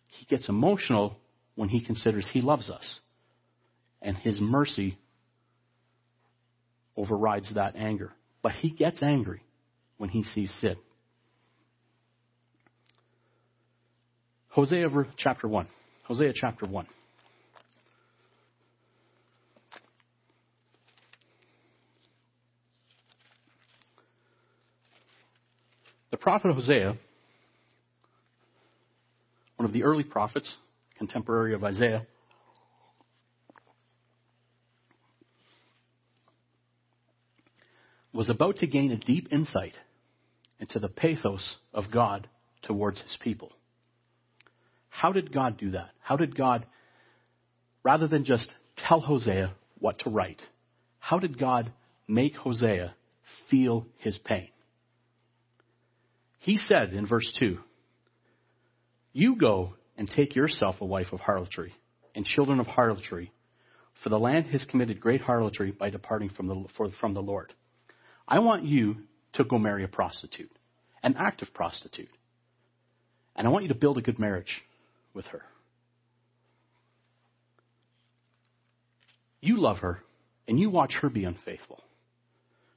[0.07, 1.17] He gets emotional
[1.57, 3.01] when he considers he loves us.
[4.01, 4.99] And his mercy
[6.97, 8.13] overrides that anger.
[8.43, 9.43] But he gets angry
[9.97, 10.77] when he sees sin.
[14.49, 15.67] Hosea chapter 1.
[16.05, 16.87] Hosea chapter 1.
[26.15, 26.97] The prophet Hosea,
[29.57, 30.49] one of the early prophets,
[30.97, 32.07] contemporary of Isaiah,
[38.13, 39.75] was about to gain a deep insight
[40.61, 42.29] into the pathos of God
[42.63, 43.51] towards his people.
[44.91, 45.91] How did God do that?
[46.01, 46.65] How did God,
[47.83, 50.43] rather than just tell Hosea what to write,
[51.01, 51.73] how did God
[52.07, 52.95] make Hosea
[53.51, 54.51] feel his pain?
[56.45, 57.57] He said in verse 2,
[59.15, 61.73] You go and take yourself a wife of harlotry
[62.15, 63.33] and children of harlotry,
[64.03, 67.55] for the land has committed great harlotry by departing from the, for, from the Lord.
[68.29, 68.97] I want you
[69.35, 70.51] to go marry a prostitute,
[71.03, 72.11] an active prostitute.
[73.35, 74.61] And I want you to build a good marriage
[75.15, 75.41] with her.
[79.41, 80.01] You love her,
[80.47, 81.83] and you watch her be unfaithful.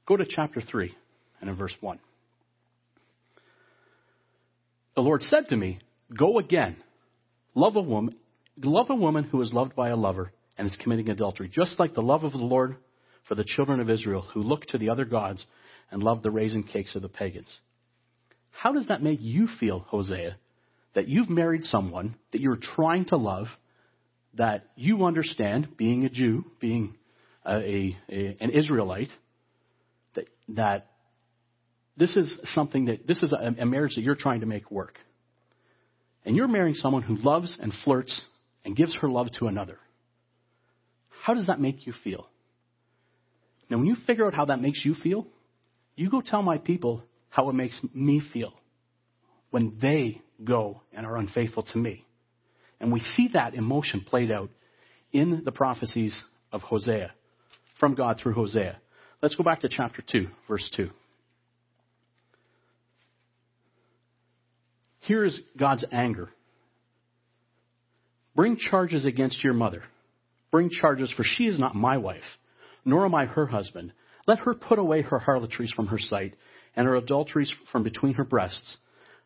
[0.06, 0.94] Go to chapter 3
[1.42, 1.98] and in verse 1.
[4.98, 5.78] The Lord said to me,
[6.12, 6.74] Go again,
[7.54, 8.16] love a woman,
[8.60, 11.94] love a woman who is loved by a lover and is committing adultery, just like
[11.94, 12.74] the love of the Lord
[13.28, 15.46] for the children of Israel who look to the other gods
[15.92, 17.46] and love the raisin cakes of the pagans.
[18.50, 20.36] How does that make you feel, Hosea,
[20.96, 23.46] that you've married someone that you're trying to love,
[24.34, 26.96] that you understand, being a Jew, being
[27.46, 29.10] a, a, an Israelite,
[30.16, 30.86] that, that
[31.98, 34.94] this is something that, this is a, a marriage that you're trying to make work.
[36.24, 38.20] And you're marrying someone who loves and flirts
[38.64, 39.78] and gives her love to another.
[41.22, 42.28] How does that make you feel?
[43.68, 45.26] Now, when you figure out how that makes you feel,
[45.96, 48.52] you go tell my people how it makes me feel
[49.50, 52.06] when they go and are unfaithful to me.
[52.80, 54.50] And we see that emotion played out
[55.12, 56.18] in the prophecies
[56.52, 57.12] of Hosea,
[57.80, 58.78] from God through Hosea.
[59.20, 60.90] Let's go back to chapter 2, verse 2.
[65.08, 66.28] Here is God's anger.
[68.36, 69.82] Bring charges against your mother.
[70.50, 72.36] Bring charges, for she is not my wife,
[72.84, 73.92] nor am I her husband.
[74.26, 76.34] Let her put away her harlotries from her sight,
[76.76, 78.76] and her adulteries from between her breasts,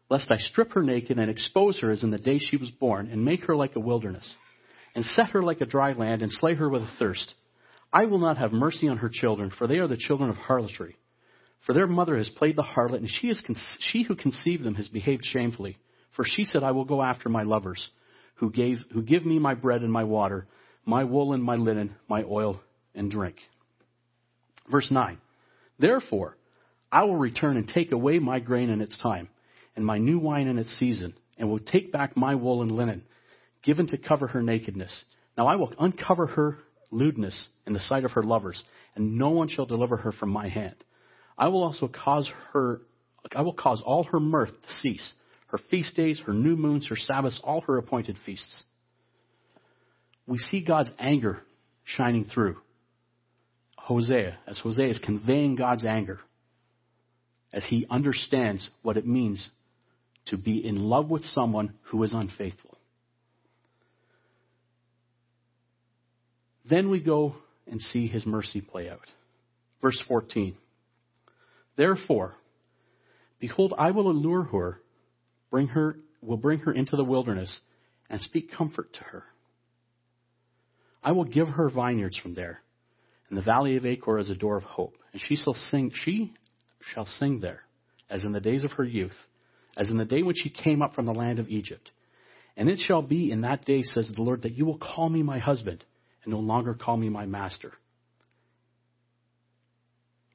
[0.09, 3.09] lest I strip her naked and expose her as in the day she was born,
[3.09, 4.37] and make her like a wilderness,
[4.95, 7.35] and set her like a dry land, and slay her with a thirst.
[7.93, 10.97] I will not have mercy on her children, for they are the children of harlotry.
[11.67, 14.89] For their mother has played the harlot, and she, con- she who conceived them has
[14.89, 15.79] behaved shamefully.
[16.17, 17.89] For she said, I will go after my lovers,
[18.37, 20.47] who, gave, who give me my bread and my water,
[20.85, 22.61] my wool and my linen, my oil
[22.95, 23.37] and drink.
[24.71, 25.19] Verse 9.
[25.79, 26.37] Therefore,
[26.91, 29.29] I will return and take away my grain in its time,
[29.77, 33.03] and my new wine in its season, and will take back my wool and linen,
[33.63, 35.05] given to cover her nakedness.
[35.39, 36.59] Now I will uncover her
[36.91, 38.63] lewdness in the sight of her lovers,
[38.95, 40.77] and no one shall deliver her from my hand.
[41.37, 42.83] I will also cause her,
[43.35, 45.13] I will cause all her mirth to cease,
[45.49, 48.65] her feast days, her new moons, her Sabbaths, all her appointed feasts.
[50.27, 51.41] We see God's anger
[51.85, 52.57] shining through.
[53.77, 56.21] Hosea, as Hosea is conveying God's anger,
[57.53, 59.51] as he understands what it means
[60.27, 62.79] to be in love with someone who is unfaithful.
[66.69, 67.35] Then we go
[67.67, 69.01] and see his mercy play out.
[69.81, 70.57] Verse 14.
[71.77, 72.37] Therefore,
[73.41, 74.81] behold, I will allure her,
[75.51, 77.61] bring her, will bring her into the wilderness,
[78.11, 79.25] and speak comfort to her.
[81.03, 82.61] I will give her vineyards from there,
[83.29, 86.33] and the valley of Achor is a door of hope, and she shall sing, she
[86.93, 87.63] shall sing there,
[88.11, 89.17] as in the days of her youth,
[89.77, 91.91] as in the day when she came up from the land of Egypt.
[92.57, 95.23] And it shall be in that day, says the Lord, that you will call me
[95.23, 95.85] my husband,
[96.23, 97.73] and no longer call me my master.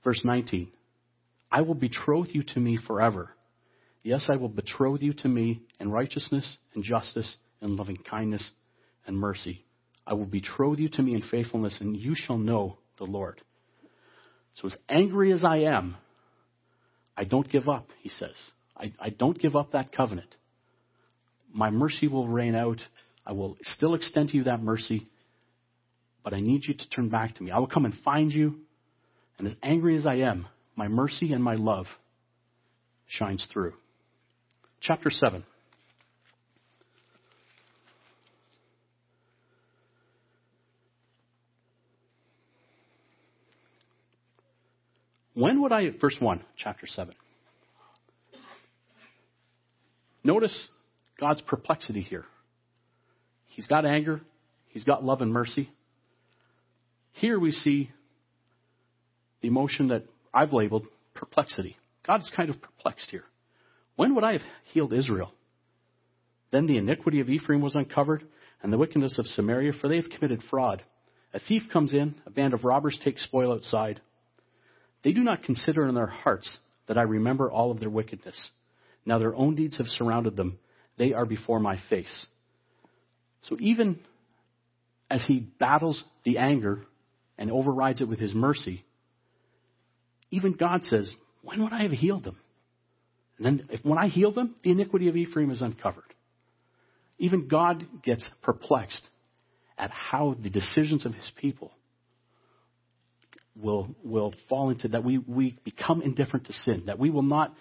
[0.03, 0.71] Verse 19.
[1.51, 3.31] I will betroth you to me forever.
[4.03, 8.51] Yes, I will betroth you to me in righteousness and justice and loving kindness
[9.05, 9.65] and mercy.
[10.05, 13.41] I will betroth you to me in faithfulness, and you shall know the Lord.
[14.55, 15.97] So, as angry as I am,
[17.15, 18.35] I don't give up, he says.
[18.77, 20.33] I, I don't give up that covenant.
[21.53, 22.79] My mercy will reign out.
[23.25, 25.07] I will still extend to you that mercy,
[26.23, 27.51] but I need you to turn back to me.
[27.51, 28.55] I will come and find you,
[29.37, 31.87] and as angry as I am, my mercy and my love
[33.07, 33.73] shines through.
[34.79, 35.43] Chapter 7.
[45.33, 47.13] When would I, verse 1, chapter 7.
[50.23, 50.67] Notice
[51.19, 52.25] God's perplexity here.
[53.47, 54.21] He's got anger,
[54.69, 55.69] he's got love and mercy.
[57.13, 57.91] Here we see
[59.41, 60.03] the emotion that
[60.37, 60.85] I've labeled
[61.15, 61.77] perplexity.
[62.05, 63.23] God's kind of perplexed here.
[63.95, 65.33] When would I have healed Israel?
[66.51, 68.23] Then the iniquity of Ephraim was uncovered,
[68.61, 70.83] and the wickedness of Samaria, for they have committed fraud.
[71.33, 73.99] A thief comes in, a band of robbers take spoil outside.
[75.03, 78.51] They do not consider in their hearts that I remember all of their wickedness.
[79.07, 80.59] Now their own deeds have surrounded them.
[80.99, 82.27] They are before my face.
[83.49, 83.99] So even
[85.09, 86.83] as he battles the anger
[87.39, 88.83] and overrides it with his mercy,
[90.31, 92.37] even God says, When would I have healed them?
[93.37, 96.03] And then if, when I heal them, the iniquity of Ephraim is uncovered.
[97.19, 99.07] Even God gets perplexed
[99.77, 101.71] at how the decisions of his people
[103.55, 107.53] will, will fall into, that we, we become indifferent to sin, that we will not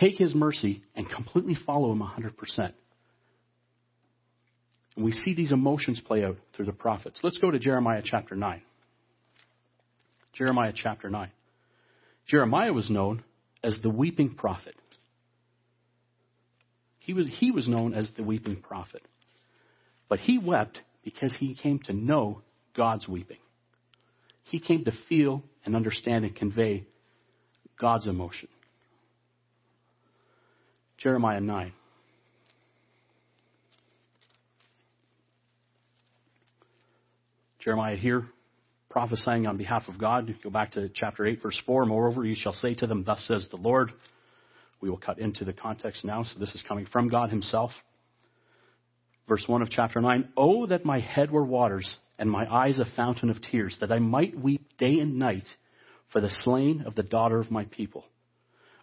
[0.00, 2.72] take his mercy and completely follow him 100%.
[4.96, 7.20] And we see these emotions play out through the prophets.
[7.22, 8.62] Let's go to Jeremiah chapter 9.
[10.32, 11.30] Jeremiah chapter 9.
[12.26, 13.22] Jeremiah was known
[13.62, 14.74] as the weeping prophet.
[16.98, 19.02] He was, he was known as the weeping prophet.
[20.08, 22.42] But he wept because he came to know
[22.76, 23.38] God's weeping.
[24.42, 26.84] He came to feel and understand and convey
[27.80, 28.48] God's emotion.
[30.98, 31.72] Jeremiah 9.
[37.60, 38.26] Jeremiah here
[38.96, 40.34] prophesying on behalf of God.
[40.42, 41.84] Go back to chapter 8, verse 4.
[41.84, 43.92] Moreover, you shall say to them, Thus says the Lord.
[44.80, 47.72] We will cut into the context now, so this is coming from God Himself.
[49.28, 52.86] Verse 1 of chapter 9 Oh, that my head were waters, and my eyes a
[52.96, 55.46] fountain of tears, that I might weep day and night
[56.10, 58.06] for the slain of the daughter of my people.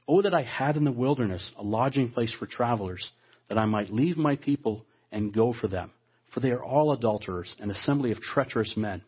[0.08, 3.10] Oh, that I had in the wilderness a lodging place for travelers,
[3.50, 5.90] that I might leave my people and go for them
[6.34, 9.04] for they are all adulterers, an assembly of treacherous men.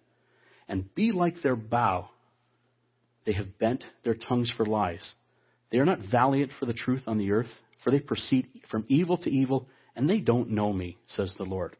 [0.68, 2.10] And be like their bow.
[3.26, 5.14] They have bent their tongues for lies.
[5.72, 7.50] They are not valiant for the truth on the earth,
[7.84, 11.76] for they proceed from evil to evil, and they don't know me, says the Lord.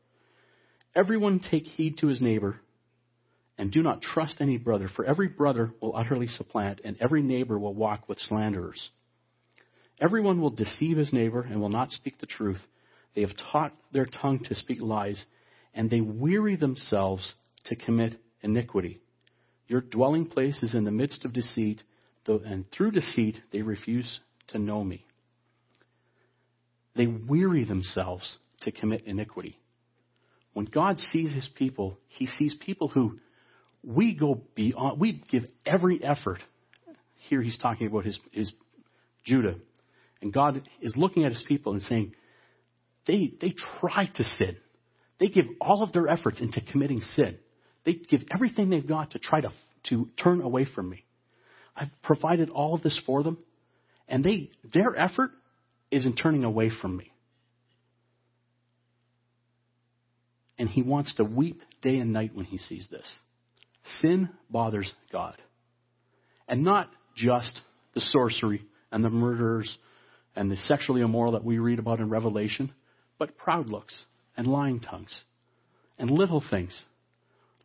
[0.96, 2.60] Everyone take heed to his neighbor,
[3.58, 7.58] and do not trust any brother, for every brother will utterly supplant, and every neighbor
[7.58, 8.90] will walk with slanderers.
[10.02, 12.62] Everyone will deceive his neighbor and will not speak the truth.
[13.16, 15.24] They have taught their tongue to speak lies,
[15.74, 19.02] and they weary themselves to commit iniquity.
[19.68, 21.84] Your dwelling place is in the midst of deceit,
[22.28, 25.06] and through deceit they refuse to know me.
[26.96, 29.60] They weary themselves to commit iniquity.
[30.54, 33.20] When God sees his people, he sees people who
[33.84, 36.40] we go beyond, we give every effort.
[37.28, 38.54] Here he's talking about his, his
[39.26, 39.56] Judah.
[40.22, 42.14] And God is looking at his people and saying,
[43.06, 44.58] they, they try to sin.
[45.20, 47.38] They give all of their efforts into committing sin.
[47.86, 49.52] They give everything they've got to try to,
[49.90, 51.06] to turn away from me.
[51.76, 53.38] I've provided all of this for them,
[54.08, 55.32] and they, their effort
[55.92, 57.12] is in turning away from me.
[60.58, 63.14] And he wants to weep day and night when he sees this.
[64.02, 65.36] Sin bothers God.
[66.48, 67.60] And not just
[67.94, 69.78] the sorcery and the murderers
[70.36, 72.72] and the sexually immoral that we read about in Revelation,
[73.20, 73.96] but proud looks
[74.38, 75.24] and lying tongues
[75.98, 76.86] and little things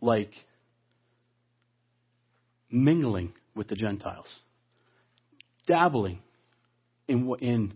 [0.01, 0.33] like
[2.71, 4.29] mingling with the Gentiles,
[5.67, 6.21] dabbling
[7.09, 7.73] in, in,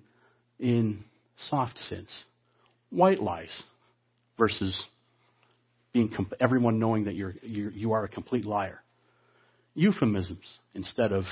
[0.58, 1.04] in
[1.48, 2.24] soft sins,
[2.90, 3.62] white lies
[4.38, 4.86] versus
[5.92, 6.10] being
[6.40, 8.80] everyone knowing that you're, you're, you are a complete liar,
[9.74, 11.24] euphemisms instead of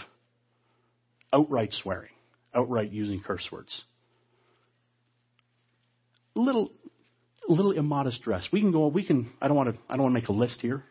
[1.32, 2.10] outright swearing,
[2.54, 3.82] outright using curse words.
[6.34, 6.72] Little
[7.48, 8.46] little immodest dress.
[8.52, 10.32] We can go, we can, I don't want to, I don't want to make a
[10.32, 10.84] list here,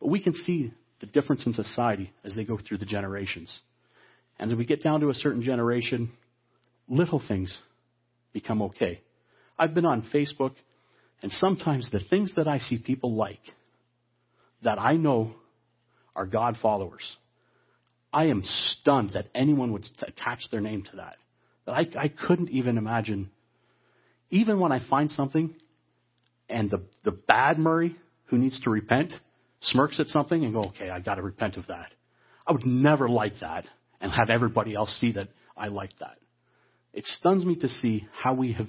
[0.00, 3.56] but we can see the difference in society as they go through the generations.
[4.38, 6.10] And as we get down to a certain generation,
[6.88, 7.58] little things
[8.32, 9.00] become okay.
[9.58, 10.52] I've been on Facebook,
[11.22, 13.40] and sometimes the things that I see people like,
[14.62, 15.32] that I know
[16.14, 17.16] are God followers,
[18.12, 21.16] I am stunned that anyone would attach their name to that.
[21.66, 23.30] That I, I couldn't even imagine
[24.30, 25.54] even when I find something
[26.48, 29.12] and the, the bad Murray who needs to repent
[29.60, 31.92] smirks at something and go, okay, I got to repent of that.
[32.46, 33.66] I would never like that
[34.00, 36.16] and have everybody else see that I like that.
[36.92, 38.68] It stuns me to see how we have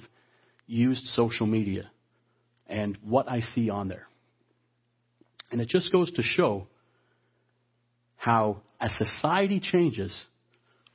[0.66, 1.90] used social media
[2.66, 4.06] and what I see on there.
[5.50, 6.68] And it just goes to show
[8.16, 10.16] how as society changes,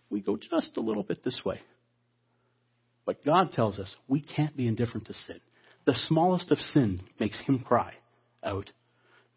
[0.09, 1.59] we go just a little bit this way.
[3.05, 5.39] But God tells us we can't be indifferent to sin.
[5.85, 7.93] The smallest of sin makes him cry
[8.43, 8.69] out.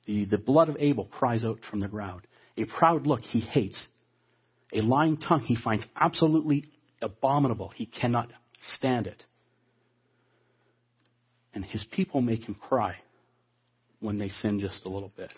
[0.07, 2.23] The, the blood of Abel cries out from the ground.
[2.57, 3.87] A proud look he hates.
[4.73, 6.65] A lying tongue he finds absolutely
[7.03, 7.71] abominable.
[7.75, 8.29] He cannot
[8.77, 9.23] stand it.
[11.55, 12.97] And his people make him cry
[14.01, 15.33] when they sin just a little bit.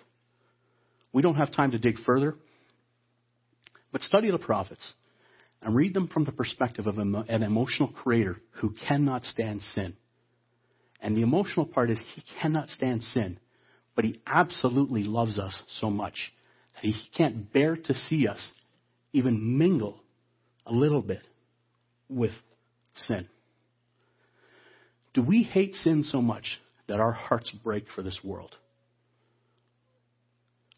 [1.13, 2.37] We don't have time to dig further,
[3.91, 4.93] but study the prophets
[5.63, 9.95] and read them from the perspective of an emotional creator who cannot stand sin.
[11.01, 13.39] And the emotional part is he cannot stand sin,
[13.95, 16.33] but he absolutely loves us so much
[16.75, 18.53] that he can't bear to see us
[19.13, 20.03] even mingle
[20.67, 21.27] a little bit
[22.09, 22.33] with
[22.95, 23.29] sin.
[25.13, 28.57] Do we hate sin so much that our hearts break for this world?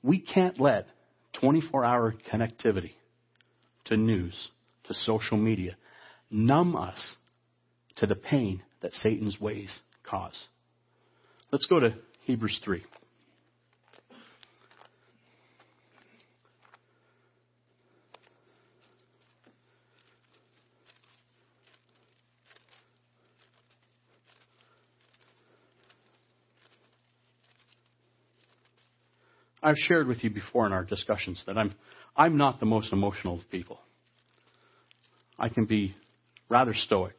[0.03, 0.87] We can't let
[1.41, 2.93] 24 hour connectivity
[3.85, 4.49] to news,
[4.85, 5.77] to social media,
[6.31, 7.15] numb us
[7.97, 10.39] to the pain that Satan's ways cause.
[11.51, 12.83] Let's go to Hebrews 3.
[29.63, 31.73] I've shared with you before in our discussions that I'm,
[32.17, 33.79] I'm not the most emotional of people.
[35.43, 35.95] I can be
[36.49, 37.17] rather stoic.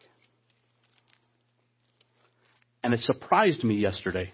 [2.81, 4.31] And it surprised me yesterday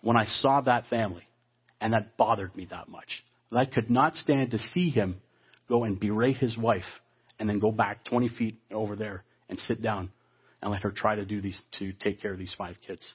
[0.00, 1.22] when I saw that family,
[1.80, 3.24] and that bothered me that much.
[3.50, 5.20] That I could not stand to see him
[5.68, 6.84] go and berate his wife
[7.38, 10.10] and then go back 20 feet over there and sit down
[10.62, 13.06] and let her try to do these, to take care of these five kids.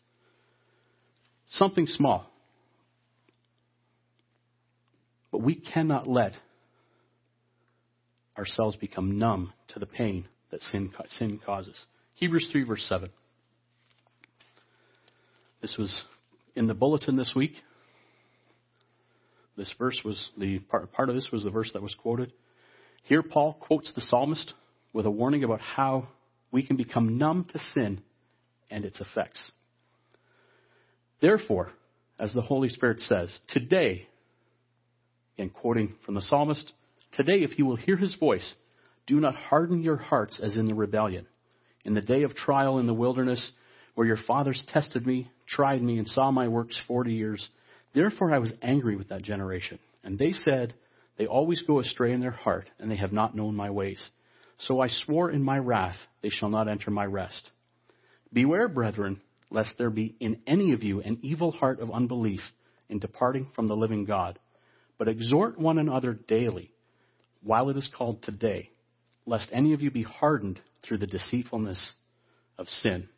[1.50, 2.30] Something small.
[5.32, 6.34] But we cannot let
[8.38, 11.86] ourselves become numb to the pain that sin, sin causes.
[12.16, 13.10] Hebrews 3, verse 7.
[15.62, 16.04] This was
[16.56, 17.54] in the bulletin this week.
[19.56, 22.32] This verse was the part, part of this was the verse that was quoted.
[23.04, 24.54] Here, Paul quotes the psalmist
[24.94, 26.10] with a warning about how
[26.52, 28.02] we can become numb to sin
[28.70, 29.52] and its effects.
[31.22, 31.72] Therefore,
[32.20, 34.08] as the Holy Spirit says, today
[35.38, 36.72] and quoting from the psalmist,
[37.14, 38.56] Today, if you will hear his voice,
[39.06, 41.28] do not harden your hearts as in the rebellion.
[41.84, 43.52] In the day of trial in the wilderness,
[43.96, 47.48] where your fathers tested me, tried me, and saw my works forty years,
[47.94, 49.80] therefore I was angry with that generation.
[50.04, 50.74] And they said,
[51.18, 54.10] They always go astray in their heart, and they have not known my ways.
[54.60, 57.50] So I swore in my wrath, They shall not enter my rest.
[58.34, 62.42] Beware, brethren, lest there be in any of you an evil heart of unbelief
[62.90, 64.38] in departing from the living God
[64.98, 66.72] but exhort one another daily,
[67.42, 68.70] while it is called today,
[69.26, 71.94] lest any of you be hardened through the deceitfulness
[72.58, 73.10] of sin.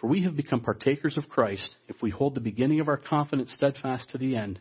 [0.00, 3.52] For we have become partakers of Christ if we hold the beginning of our confidence
[3.52, 4.60] steadfast to the end,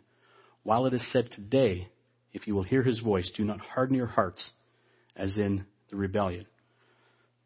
[0.63, 1.89] while it is said today,
[2.31, 4.51] if you will hear his voice, do not harden your hearts
[5.15, 6.45] as in the rebellion.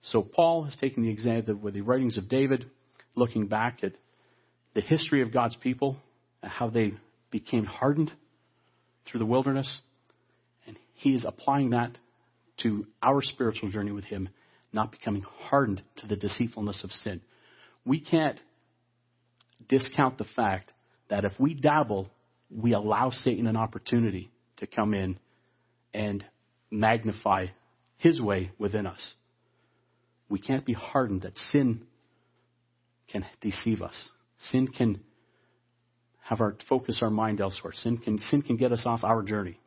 [0.04, 2.66] So Paul has taken the example with the writings of David,
[3.16, 3.94] looking back at
[4.74, 5.98] the history of God's people,
[6.42, 6.94] and how they
[7.32, 8.12] became hardened
[9.06, 9.82] through the wilderness,
[10.98, 11.98] he is applying that
[12.64, 14.30] to our spiritual journey with him,
[14.74, 17.22] not becoming hardened to the deceitfulness of sin.
[17.86, 18.40] We can't
[19.70, 20.74] discount the fact
[21.10, 22.10] that if we dabble,
[22.50, 25.20] we allow Satan an opportunity to come in
[25.94, 26.26] and
[26.72, 27.48] magnify
[27.98, 29.14] his way within us.
[30.30, 31.84] We can't be hardened that sin
[33.08, 33.96] can deceive us.
[34.50, 35.00] Sin can
[36.22, 37.74] have our focus our mind elsewhere.
[37.74, 39.60] Sin can, sin can get us off our journey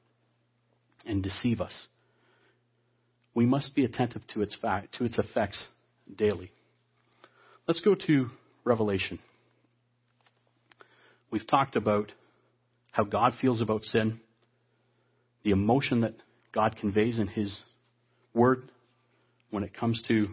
[1.06, 1.72] and deceive us.
[3.34, 5.66] We must be attentive to its fact, to its effects
[6.16, 6.50] daily.
[7.66, 8.30] Let's go to
[8.64, 9.18] Revelation.
[11.30, 12.12] We've talked about
[12.90, 14.20] how God feels about sin,
[15.44, 16.14] the emotion that
[16.52, 17.56] God conveys in His
[18.34, 18.70] Word
[19.50, 20.28] when it comes to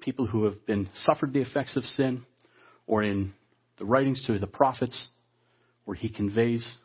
[0.00, 2.24] people who have been suffered the effects of sin,
[2.86, 3.32] or in
[3.78, 5.06] the writings to the prophets
[5.84, 6.76] where he conveys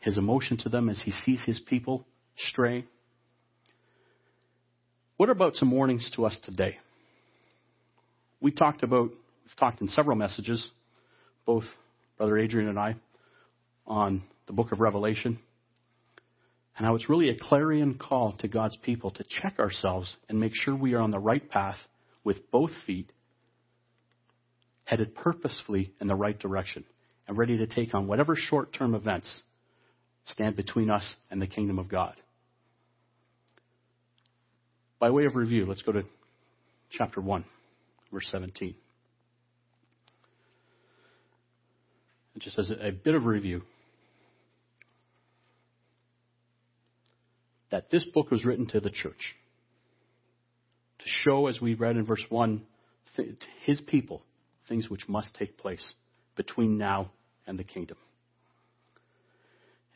[0.00, 2.06] his emotion to them as he sees his people
[2.36, 2.84] stray.
[5.16, 6.78] What about some warnings to us today?
[8.40, 10.66] We talked about, we've talked in several messages,
[11.44, 11.64] both
[12.16, 12.96] Brother Adrian and I,
[13.86, 15.38] on the book of Revelation,
[16.76, 20.54] and how it's really a clarion call to God's people to check ourselves and make
[20.54, 21.76] sure we are on the right path
[22.24, 23.10] with both feet
[24.84, 26.84] headed purposefully in the right direction
[27.28, 29.42] and ready to take on whatever short term events
[30.26, 32.14] stand between us and the kingdom of God.
[34.98, 36.04] By way of review, let's go to
[36.90, 37.44] chapter 1,
[38.12, 38.74] verse 17.
[42.38, 43.62] Just as a bit of review,
[47.70, 49.36] that this book was written to the church
[50.98, 52.62] to show, as we read in verse 1,
[53.64, 54.22] his people
[54.68, 55.94] things which must take place
[56.36, 57.10] between now
[57.46, 57.96] and the kingdom.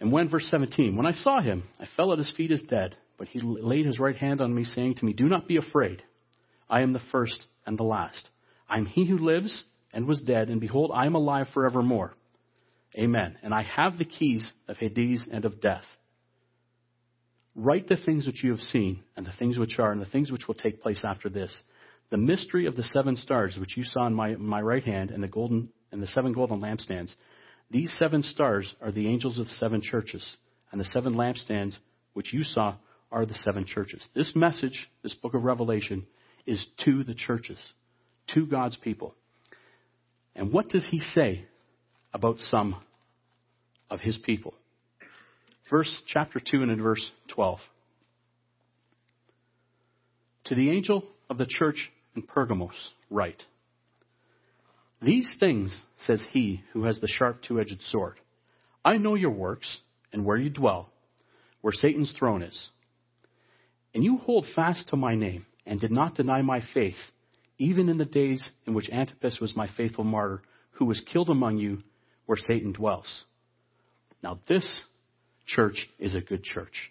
[0.01, 2.97] And when, verse 17, when I saw him, I fell at his feet as dead,
[3.17, 6.03] but he laid his right hand on me, saying to me, Do not be afraid.
[6.69, 8.29] I am the first and the last.
[8.69, 12.15] I am he who lives and was dead, and behold, I am alive forevermore.
[12.97, 13.37] Amen.
[13.43, 15.85] And I have the keys of Hades and of death.
[17.57, 20.33] Write the things which you have seen, and the things which are, and the things
[20.33, 21.63] which will take place after this.
[22.11, 25.23] The mystery of the seven stars which you saw in my, my right hand, and
[25.23, 27.15] the golden and the seven golden lampstands.
[27.75, 30.25] These seven stars are the angels of the seven churches,
[30.71, 31.77] and the seven lampstands
[32.13, 32.77] which you saw
[33.11, 34.07] are the seven churches.
[34.15, 36.07] This message, this book of Revelation,
[36.47, 37.59] is to the churches,
[38.33, 39.13] to God's people.
[40.37, 41.47] And what does he say
[42.13, 42.77] about some
[43.91, 44.55] of his people?
[45.69, 47.59] Verse chapter 2 and in verse 12.
[50.45, 53.43] To the angel of the church in Pergamos, write,
[55.05, 58.19] These things says he who has the sharp two edged sword.
[58.85, 59.81] I know your works
[60.13, 60.89] and where you dwell,
[61.61, 62.71] where Satan's throne is.
[63.95, 66.97] And you hold fast to my name and did not deny my faith,
[67.59, 70.43] even in the days in which Antipas was my faithful martyr,
[70.73, 71.83] who was killed among you
[72.25, 73.25] where Satan dwells.
[74.23, 74.83] Now, this
[75.47, 76.91] church is a good church.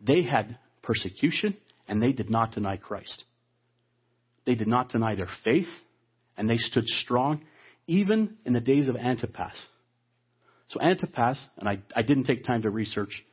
[0.00, 3.24] They had persecution and they did not deny Christ.
[4.44, 5.68] They did not deny their faith
[6.36, 7.42] and they stood strong
[7.86, 9.54] even in the days of Antipas.
[10.68, 13.24] So Antipas, and I, I didn't take time to research,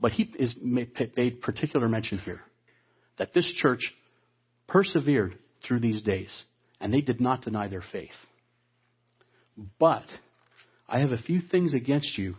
[0.00, 2.40] but he is made particular mention here
[3.18, 3.80] that this church
[4.68, 6.30] persevered through these days
[6.80, 8.10] and they did not deny their faith.
[9.78, 10.04] But
[10.88, 12.36] I have a few things against you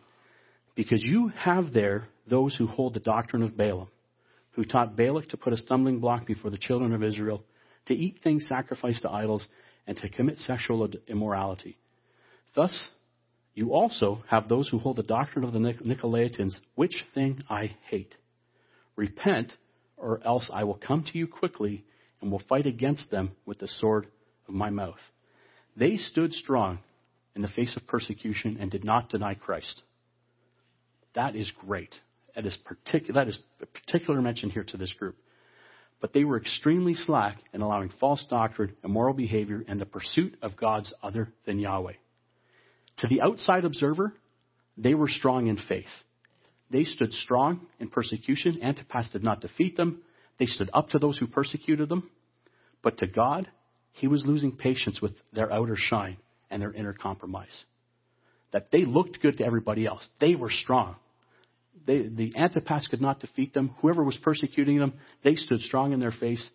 [0.75, 3.87] because you have there those who hold the doctrine of Balaam,
[4.51, 7.43] who taught Balak to put a stumbling block before the children of Israel,
[7.87, 9.47] to eat things sacrificed to idols,
[9.87, 11.77] and to commit sexual immorality.
[12.55, 12.89] Thus,
[13.53, 18.15] you also have those who hold the doctrine of the Nicolaitans, which thing I hate.
[18.95, 19.53] Repent,
[19.97, 21.85] or else I will come to you quickly
[22.21, 24.07] and will fight against them with the sword
[24.47, 24.99] of my mouth.
[25.77, 26.79] They stood strong
[27.35, 29.83] in the face of persecution and did not deny Christ.
[31.13, 31.93] That is great.
[32.35, 32.57] That is,
[33.13, 35.15] that is a particular mention here to this group.
[36.01, 40.57] But they were extremely slack in allowing false doctrine, immoral behavior, and the pursuit of
[40.57, 41.93] gods other than Yahweh.
[42.97, 44.13] To the outside observer,
[44.77, 45.85] they were strong in faith.
[46.69, 48.61] They stood strong in persecution.
[48.61, 50.01] Antipas did not defeat them.
[50.39, 52.09] They stood up to those who persecuted them.
[52.81, 53.47] But to God,
[53.91, 56.17] he was losing patience with their outer shine
[56.49, 57.63] and their inner compromise.
[58.51, 60.07] That they looked good to everybody else.
[60.19, 60.95] They were strong.
[61.85, 63.75] They, the Antipas could not defeat them.
[63.81, 66.47] Whoever was persecuting them, they stood strong in their face.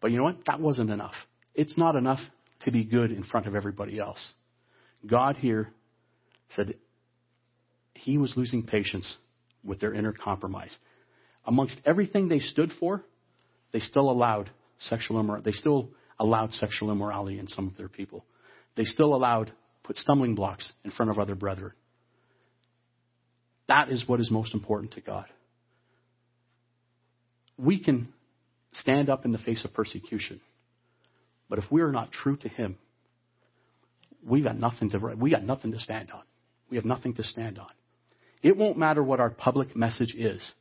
[0.00, 0.44] But you know what?
[0.46, 1.14] That wasn't enough.
[1.54, 2.20] It's not enough
[2.62, 4.32] to be good in front of everybody else.
[5.06, 5.70] God here
[6.56, 6.74] said
[7.94, 9.16] he was losing patience
[9.64, 10.76] with their inner compromise.
[11.46, 13.02] Amongst everything they stood for,
[13.72, 15.50] they still allowed sexual immorality.
[15.50, 18.24] They still allowed sexual immorality in some of their people.
[18.76, 21.72] They still allowed put stumbling blocks in front of other brethren.
[23.68, 25.26] That is what is most important to God.
[27.56, 28.12] We can
[28.72, 30.40] stand up in the face of persecution,
[31.48, 32.76] but if we are not true to Him,
[34.26, 36.22] we got nothing to we got nothing to stand on.
[36.70, 37.70] We have nothing to stand on.
[38.42, 40.52] It won't matter what our public message is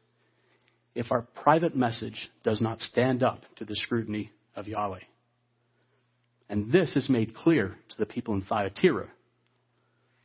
[0.96, 5.00] if our private message does not stand up to the scrutiny of Yahweh.
[6.50, 9.08] And this is made clear to the people in Thyatira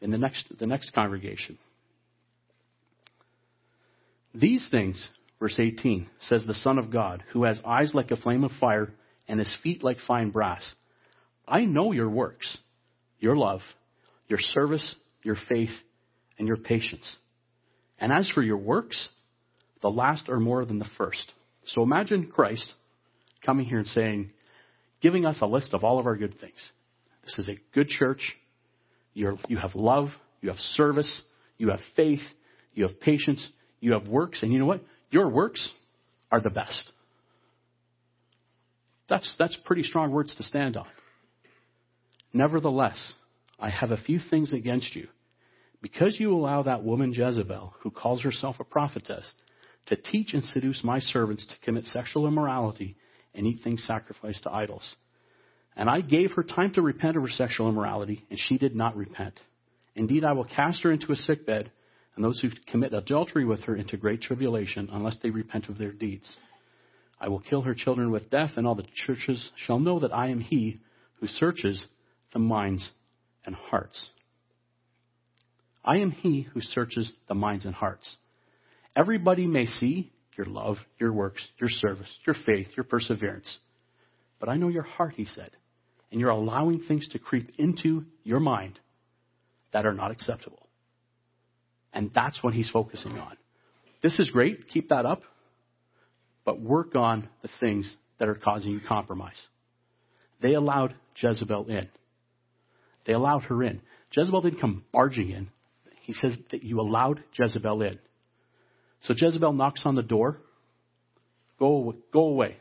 [0.00, 1.58] in the next, the next congregation.
[4.34, 5.08] These things,
[5.40, 8.92] verse 18, says the Son of God, who has eyes like a flame of fire
[9.26, 10.74] and his feet like fine brass.
[11.46, 12.58] I know your works
[13.20, 13.60] your love,
[14.28, 15.70] your service, your faith,
[16.38, 17.16] and your patience.
[17.98, 19.08] And as for your works,
[19.82, 21.32] the last are more than the first.
[21.66, 22.72] So imagine Christ
[23.44, 24.30] coming here and saying,
[25.00, 26.58] giving us a list of all of our good things.
[27.24, 28.36] This is a good church.
[29.14, 30.08] You're, you have love.
[30.40, 31.22] You have service.
[31.56, 32.22] You have faith.
[32.74, 33.50] You have patience.
[33.80, 34.42] You have works.
[34.42, 34.82] And you know what?
[35.10, 35.68] Your works
[36.30, 36.92] are the best.
[39.08, 40.86] That's, that's pretty strong words to stand on.
[42.32, 43.14] Nevertheless,
[43.58, 45.08] I have a few things against you.
[45.80, 49.32] Because you allow that woman Jezebel, who calls herself a prophetess,
[49.86, 52.96] to teach and seduce my servants to commit sexual immorality
[53.34, 54.82] and eat things sacrificed to idols.
[55.76, 58.96] And I gave her time to repent of her sexual immorality, and she did not
[58.96, 59.38] repent.
[59.94, 61.70] Indeed, I will cast her into a sick bed,
[62.18, 65.92] and those who commit adultery with her into great tribulation, unless they repent of their
[65.92, 66.28] deeds.
[67.20, 70.30] I will kill her children with death, and all the churches shall know that I
[70.30, 70.80] am he
[71.20, 71.86] who searches
[72.32, 72.90] the minds
[73.46, 74.08] and hearts.
[75.84, 78.16] I am he who searches the minds and hearts.
[78.96, 83.58] Everybody may see your love, your works, your service, your faith, your perseverance.
[84.40, 85.50] But I know your heart, he said,
[86.10, 88.80] and you're allowing things to creep into your mind
[89.72, 90.57] that are not acceptable.
[91.98, 93.36] And that's what he's focusing on.
[94.04, 95.22] This is great, keep that up,
[96.44, 99.40] but work on the things that are causing you compromise.
[100.40, 101.88] They allowed Jezebel in.
[103.04, 103.80] They allowed her in.
[104.12, 105.48] Jezebel didn't come barging in.
[106.02, 107.98] He says that you allowed Jezebel in.
[109.02, 110.38] So Jezebel knocks on the door.
[111.58, 112.58] Go, go away.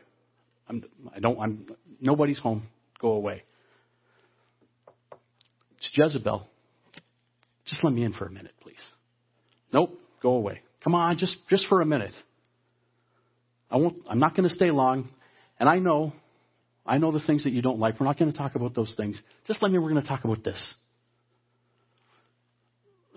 [0.68, 0.84] I'm,
[1.16, 1.68] I don't, I'm,
[2.02, 2.64] nobody's home.
[3.00, 3.44] Go away.
[5.78, 6.48] It's Jezebel.
[7.68, 8.82] Just let me in for a minute, please.
[9.72, 10.62] Nope, go away.
[10.84, 12.14] Come on, just, just for a minute.
[13.70, 15.10] I won't, I'm not going to stay long.
[15.60, 16.14] And I know,
[16.86, 18.00] I know the things that you don't like.
[18.00, 19.22] We're not going to talk about those things.
[19.46, 20.74] Just let me, we're going to talk about this.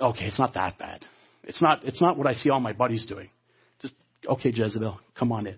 [0.01, 1.05] Okay, it's not that bad.
[1.45, 3.29] It's not, it's not what I see all my buddies doing.
[3.81, 3.95] Just,
[4.27, 5.57] okay, Jezebel, come on in.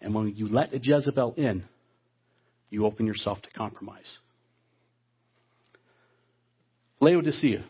[0.00, 1.64] And when you let a Jezebel in,
[2.68, 4.18] you open yourself to compromise.
[7.00, 7.64] Laodicea,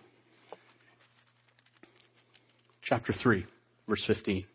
[2.87, 3.45] chapter 3,
[3.89, 4.47] verse 15.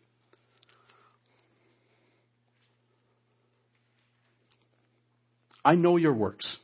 [5.64, 6.56] I know your works,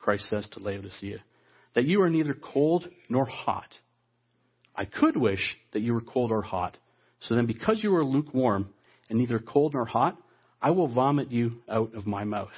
[0.00, 1.18] Christ says to Laodicea,
[1.74, 3.68] that you are neither cold nor hot.
[4.74, 6.76] I could wish that you were cold or hot.
[7.20, 8.68] So then, because you are lukewarm
[9.08, 10.18] and neither cold nor hot,
[10.60, 12.50] I will vomit you out of my mouth.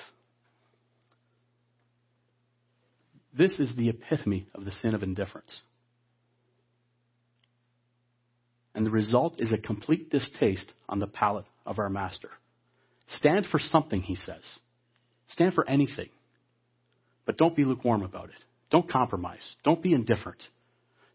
[3.36, 5.60] This is the epitome of the sin of indifference.
[8.74, 12.30] And the result is a complete distaste on the palate of our master.
[13.08, 14.42] Stand for something, he says.
[15.28, 16.08] Stand for anything.
[17.26, 18.44] But don't be lukewarm about it.
[18.70, 19.42] Don't compromise.
[19.64, 20.42] Don't be indifferent.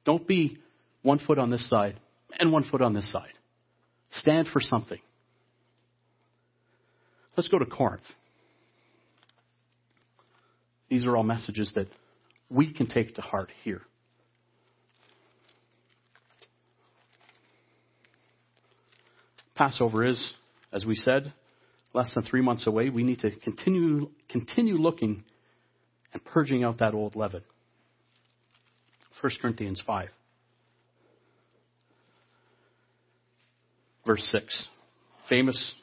[0.05, 0.57] Don't be
[1.03, 1.99] one foot on this side
[2.39, 3.33] and one foot on this side.
[4.11, 4.99] Stand for something.
[7.35, 8.03] Let's go to Corinth.
[10.89, 11.87] These are all messages that
[12.49, 13.81] we can take to heart here.
[19.59, 20.25] Passover is,
[20.71, 21.33] as we said,
[21.93, 22.89] less than three months away.
[22.89, 25.25] We need to continue, continue looking
[26.13, 27.41] and purging out that old leaven.
[29.19, 30.07] 1 Corinthians 5.
[34.05, 34.67] Verse 6.
[35.27, 35.75] Famous,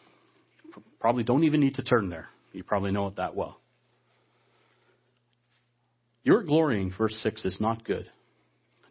[0.98, 2.30] probably don't even need to turn there.
[2.54, 3.60] You probably know it that well.
[6.24, 8.06] Your glorying, verse 6, is not good.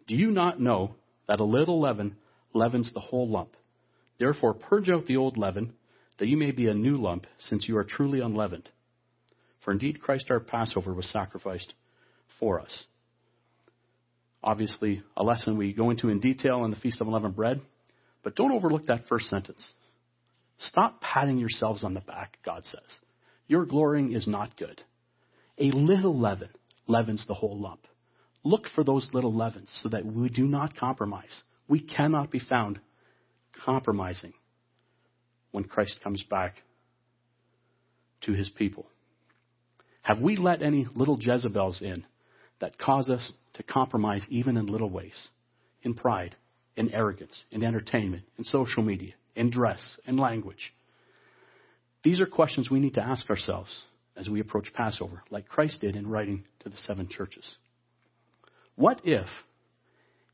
[0.07, 0.93] Do you not know
[1.27, 2.17] that a little leaven
[2.53, 3.49] leavens the whole lump?
[4.17, 5.73] Therefore, purge out the old leaven,
[6.17, 8.69] that you may be a new lump, since you are truly unleavened.
[9.63, 11.73] For indeed, Christ our Passover was sacrificed
[12.39, 12.85] for us.
[14.43, 17.61] Obviously, a lesson we go into in detail in the Feast of Unleavened Bread,
[18.23, 19.63] but don't overlook that first sentence.
[20.59, 22.99] Stop patting yourselves on the back, God says.
[23.47, 24.81] Your glorying is not good.
[25.57, 26.49] A little leaven
[26.87, 27.81] leavens the whole lump.
[28.43, 31.41] Look for those little leavens so that we do not compromise.
[31.67, 32.79] We cannot be found
[33.63, 34.33] compromising
[35.51, 36.55] when Christ comes back
[38.21, 38.85] to his people.
[40.01, 42.05] Have we let any little Jezebels in
[42.59, 45.15] that cause us to compromise even in little ways?
[45.81, 46.35] In pride,
[46.75, 50.73] in arrogance, in entertainment, in social media, in dress, in language.
[52.03, 53.69] These are questions we need to ask ourselves
[54.15, 57.49] as we approach Passover, like Christ did in writing to the seven churches.
[58.75, 59.27] What if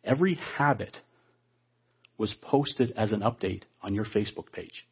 [0.03, 0.97] every habit
[2.21, 4.85] was posted as an update on your Facebook page?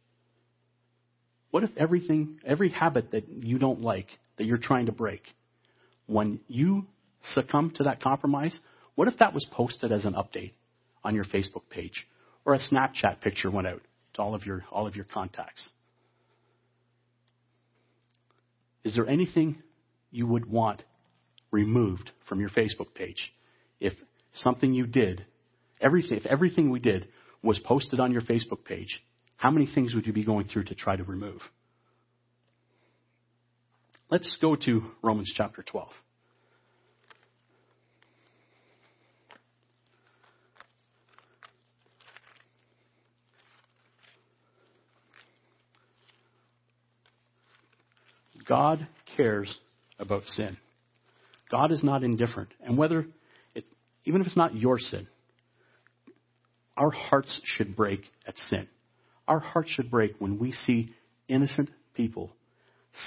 [1.52, 4.08] What if everything, every habit that you don't like,
[4.38, 5.22] that you're trying to break,
[6.08, 6.88] when you
[7.36, 8.60] succumb to that compromise,
[8.96, 10.54] what if that was posted as an update
[11.04, 12.08] on your Facebook page
[12.46, 13.84] or a Snapchat picture went out
[14.16, 15.70] to all of your all of your contacts?
[18.84, 19.62] Is there anything
[20.10, 20.82] you would want
[21.52, 23.32] removed from your Facebook page
[23.80, 23.94] if
[24.34, 25.26] something you did,
[25.80, 27.08] everything, if everything we did
[27.42, 29.02] was posted on your Facebook page,
[29.38, 31.42] how many things would you be going through to try to remove?
[34.10, 35.90] Let's go to Romans chapter 12.
[48.48, 49.56] God cares
[50.00, 50.58] about sin.
[51.52, 52.50] God is not indifferent.
[52.66, 53.06] And whether,
[53.54, 53.66] it,
[54.06, 55.08] even if it's not your sin,
[56.80, 58.68] our hearts should break at sin.
[59.28, 60.94] Our hearts should break when we see
[61.28, 62.32] innocent people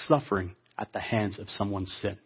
[0.07, 2.18] suffering at the hands of someone's sin.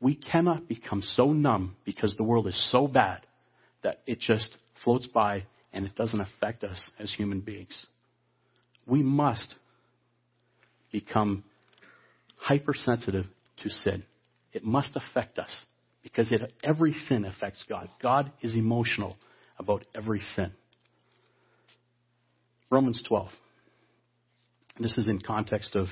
[0.00, 3.20] We cannot become so numb because the world is so bad
[3.82, 7.86] that it just floats by and it doesn't affect us as human beings.
[8.86, 9.54] We must
[10.90, 11.44] become
[12.36, 13.26] hypersensitive
[13.58, 14.02] to sin.
[14.52, 15.54] It must affect us
[16.02, 17.88] because it, every sin affects God.
[18.02, 19.16] God is emotional
[19.62, 20.52] about every sin.
[22.70, 23.28] Romans 12.
[24.78, 25.86] This is in context of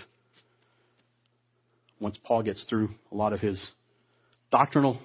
[2.00, 3.70] once Paul gets through a lot of his
[4.50, 4.98] doctrinal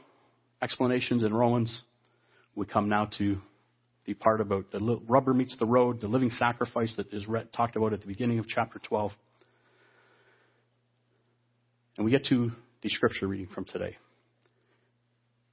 [0.61, 1.81] explanations in Romans,
[2.55, 3.37] we come now to
[4.05, 7.75] the part about the rubber meets the road, the living sacrifice that is read, talked
[7.75, 9.11] about at the beginning of chapter 12.
[11.97, 12.51] And we get to
[12.81, 13.97] the scripture reading from today.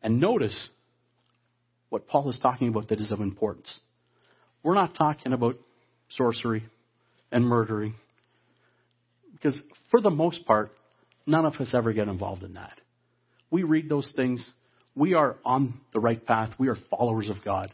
[0.02, 0.68] And notice
[1.93, 3.78] what Paul is talking about that is of importance.
[4.62, 5.57] We're not talking about
[6.09, 6.64] sorcery
[7.30, 7.97] and murdering,
[9.32, 10.72] because for the most part,
[11.26, 12.80] none of us ever get involved in that.
[13.51, 14.51] We read those things.
[14.95, 16.55] We are on the right path.
[16.59, 17.70] We are followers of God.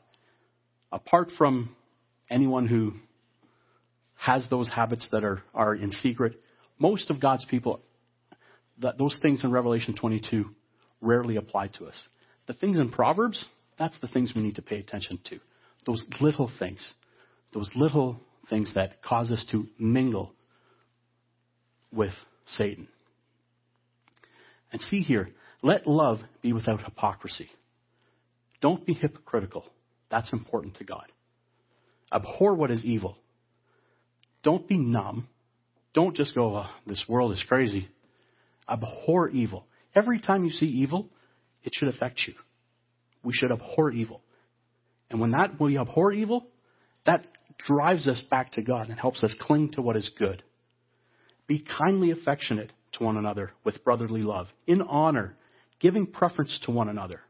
[0.91, 1.77] Apart from
[2.29, 2.95] anyone who
[4.17, 6.41] has those habits that are, are in secret,
[6.77, 7.83] most of God's people,
[8.81, 10.47] that those things in Revelation 22
[11.01, 11.95] rarely apply to us.
[12.49, 13.47] The things in Proverbs,
[13.79, 15.39] that's the things we need to pay attention to.
[15.87, 16.87] Those little things.
[17.55, 18.21] Those little
[18.51, 20.33] things that cause us to mingle
[21.93, 22.13] with
[22.47, 22.89] Satan.
[24.73, 25.31] And see here,
[25.63, 27.49] let love be without hypocrisy.
[28.61, 29.65] Don't be hypocritical.
[30.11, 31.07] That's important to God.
[32.13, 33.17] Abhor what is evil.
[34.43, 35.29] Don't be numb.
[35.95, 37.89] Don't just go, oh, this world is crazy.
[38.69, 39.67] Abhor evil.
[39.95, 41.09] Every time you see evil,
[41.65, 42.35] it should affect you.
[43.29, 44.23] We should abhor evil.
[45.11, 46.47] And when that we abhor evil,
[47.05, 47.27] that
[47.59, 50.43] drives us back to God and helps us cling to what is good.
[51.47, 55.37] Be kindly affectionate to one another with brotherly love, in honor,
[55.79, 57.21] giving preference to one another,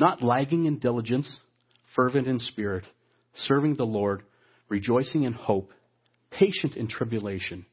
[0.00, 1.38] not lagging in diligence,
[1.94, 2.84] fervent in spirit,
[3.36, 4.24] serving the Lord,
[4.68, 5.70] rejoicing in hope,
[6.32, 7.64] patient in tribulation,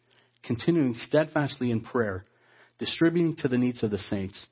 [0.43, 2.25] continuing steadfastly in prayer,
[2.77, 4.45] distributing to the needs of the saints,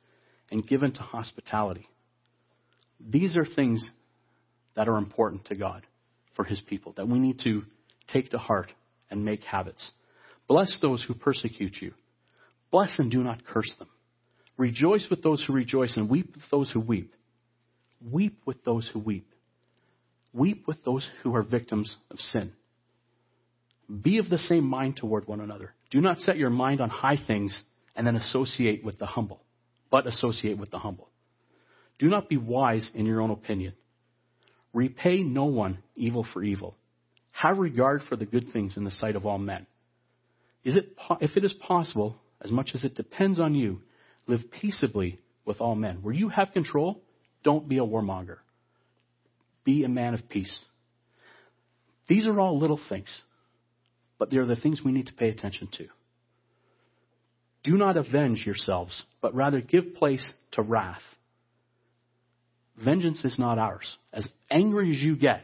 [0.49, 1.87] and given to hospitality.
[3.09, 3.87] These are things
[4.75, 5.85] that are important to God
[6.35, 7.63] for his people that we need to
[8.07, 8.71] take to heart
[9.09, 9.91] and make habits.
[10.47, 11.93] Bless those who persecute you.
[12.71, 13.89] Bless and do not curse them.
[14.57, 17.13] Rejoice with those who rejoice and weep with those who weep.
[18.09, 19.27] Weep with those who weep.
[20.33, 22.53] Weep with those who are victims of sin.
[24.01, 25.73] Be of the same mind toward one another.
[25.89, 27.61] Do not set your mind on high things
[27.95, 29.41] and then associate with the humble,
[29.89, 31.09] but associate with the humble.
[32.01, 33.73] Do not be wise in your own opinion.
[34.73, 36.75] Repay no one evil for evil.
[37.31, 39.67] Have regard for the good things in the sight of all men.
[40.63, 43.81] Is it, if it is possible, as much as it depends on you,
[44.25, 45.99] live peaceably with all men.
[46.01, 47.03] Where you have control,
[47.43, 48.37] don't be a warmonger.
[49.63, 50.59] Be a man of peace.
[52.07, 53.15] These are all little things,
[54.17, 55.85] but they're the things we need to pay attention to.
[57.63, 61.03] Do not avenge yourselves, but rather give place to wrath.
[62.77, 63.97] Vengeance is not ours.
[64.13, 65.43] As angry as you get,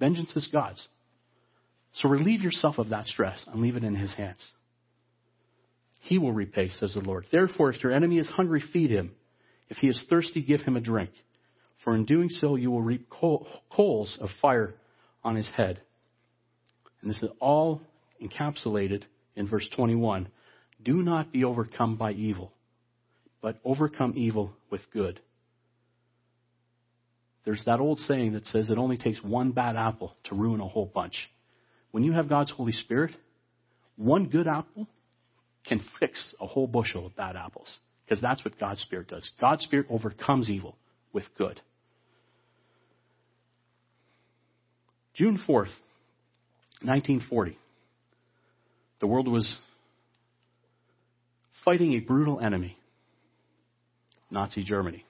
[0.00, 0.86] vengeance is God's.
[1.94, 4.40] So relieve yourself of that stress and leave it in His hands.
[6.04, 7.24] He will repay, says the Lord.
[7.32, 9.12] Therefore, if your enemy is hungry, feed him.
[9.70, 11.10] If he is thirsty, give him a drink.
[11.82, 14.74] For in doing so, you will reap coals of fire
[15.22, 15.80] on his head.
[17.00, 17.80] And this is all
[18.22, 19.04] encapsulated
[19.34, 20.28] in verse 21.
[20.84, 22.52] Do not be overcome by evil,
[23.40, 25.20] but overcome evil with good.
[27.44, 30.66] There's that old saying that says it only takes one bad apple to ruin a
[30.66, 31.30] whole bunch.
[31.90, 33.14] When you have God's Holy Spirit,
[33.96, 34.88] one good apple
[35.66, 37.78] can fix a whole bushel of bad apples.
[38.04, 39.30] Because that's what God's Spirit does.
[39.40, 40.76] God's Spirit overcomes evil
[41.12, 41.60] with good.
[45.14, 45.70] June 4th,
[46.82, 47.56] 1940.
[49.00, 49.56] The world was
[51.64, 52.76] fighting a brutal enemy,
[54.30, 55.04] Nazi Germany.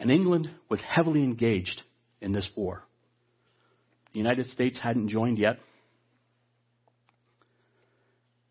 [0.00, 1.82] And England was heavily engaged
[2.20, 2.82] in this war.
[4.12, 5.58] The United States hadn't joined yet.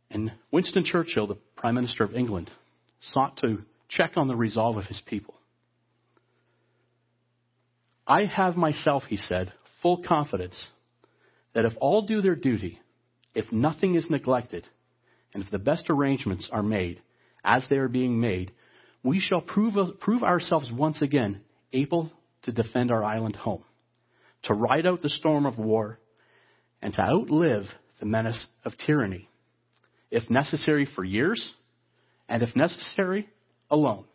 [0.10, 2.50] And Winston Churchill, the Prime Minister of England,
[3.00, 5.36] sought to check on the resolve of his people.
[8.06, 10.68] I have myself, he said, full confidence
[11.54, 12.80] that if all do their duty,
[13.36, 14.68] if nothing is neglected,
[15.34, 17.02] and if the best arrangements are made
[17.44, 18.52] as they are being made,
[19.04, 21.42] we shall prove, prove ourselves once again
[21.74, 22.12] able
[22.44, 23.64] to defend our island home,
[24.44, 26.00] to ride out the storm of war,
[26.82, 27.66] and to outlive
[28.00, 29.28] the menace of tyranny,
[30.12, 31.54] if necessary for years,
[32.30, 33.28] and if necessary,
[33.70, 34.06] alone.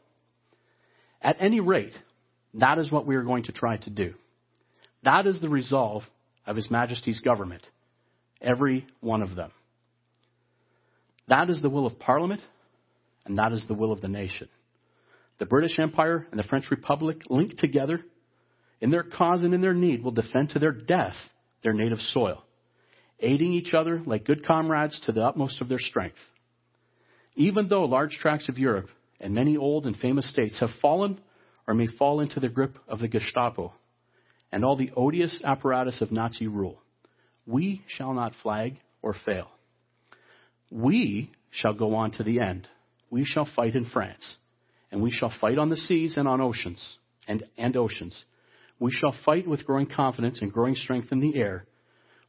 [1.20, 1.94] At any rate,
[2.54, 4.14] that is what we are going to try to do.
[5.04, 6.02] That is the resolve
[6.46, 7.66] of His Majesty's government,
[8.40, 9.50] every one of them.
[11.28, 12.40] That is the will of Parliament,
[13.24, 14.48] and that is the will of the nation.
[15.42, 17.98] The British Empire and the French Republic, linked together
[18.80, 21.16] in their cause and in their need, will defend to their death
[21.64, 22.44] their native soil,
[23.18, 26.20] aiding each other like good comrades to the utmost of their strength.
[27.34, 28.88] Even though large tracts of Europe
[29.18, 31.18] and many old and famous states have fallen
[31.66, 33.72] or may fall into the grip of the Gestapo,
[34.52, 36.80] and all the odious apparatus of Nazi rule.
[37.48, 39.50] We shall not flag or fail.
[40.70, 42.68] We shall go on to the end.
[43.10, 44.36] We shall fight in France,
[44.92, 48.24] and we shall fight on the seas and on oceans and, and oceans.
[48.78, 51.64] We shall fight with growing confidence and growing strength in the air.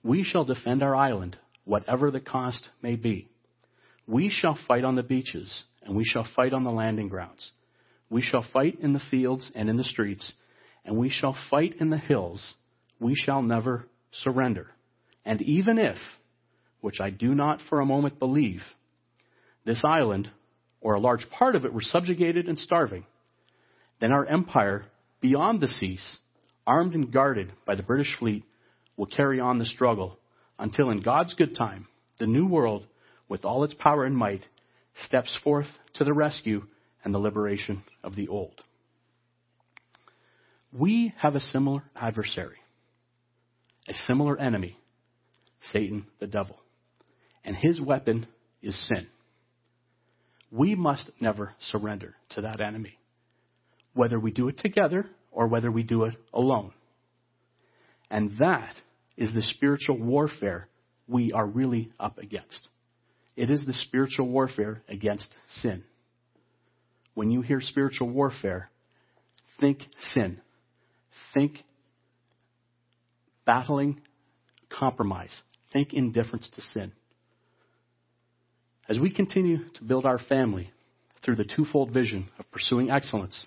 [0.01, 3.27] We shall defend our island, whatever the cost may be.
[4.07, 7.51] We shall fight on the beaches, and we shall fight on the landing grounds.
[8.09, 10.33] We shall fight in the fields and in the streets,
[10.85, 12.53] and we shall fight in the hills.
[12.99, 14.67] We shall never surrender.
[15.25, 15.97] And even if,
[16.81, 18.61] which I do not for a moment believe,
[19.65, 20.29] this island,
[20.83, 23.05] or a large part of it, were subjugated and starving,
[24.01, 24.85] then our empire
[25.21, 26.17] beyond the seas,
[26.67, 28.43] armed and guarded by the British fleet,
[28.97, 30.19] will carry on the struggle
[30.59, 31.87] until in God's good time,
[32.19, 32.85] the new world,
[33.29, 34.41] with all its power and might,
[35.05, 36.63] steps forth to the rescue
[37.03, 38.61] and the liberation of the old.
[40.77, 42.57] We have a similar adversary,
[43.87, 44.77] a similar enemy,
[45.71, 46.57] Satan the devil.
[47.45, 48.27] And his weapon
[48.61, 49.07] is sin.
[50.53, 52.99] We must never surrender to that enemy,
[53.95, 56.73] whether we do it together or whether we do it alone.
[58.11, 58.75] And that
[59.17, 60.67] is the spiritual warfare
[61.07, 62.67] we are really up against.
[63.35, 65.25] It is the spiritual warfare against
[65.61, 65.83] sin.
[67.15, 68.69] When you hear spiritual warfare,
[69.59, 69.79] think
[70.13, 70.39] sin.
[71.33, 71.63] Think
[73.43, 74.01] battling
[74.69, 75.35] compromise.
[75.71, 76.91] Think indifference to sin.
[78.89, 80.71] As we continue to build our family
[81.23, 83.45] through the twofold vision of pursuing excellence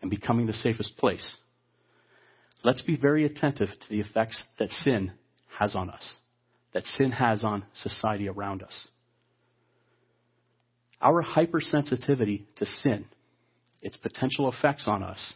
[0.00, 1.36] and becoming the safest place,
[2.64, 5.12] let's be very attentive to the effects that sin
[5.58, 6.14] has on us,
[6.72, 8.86] that sin has on society around us.
[11.02, 13.04] Our hypersensitivity to sin,
[13.82, 15.34] its potential effects on us,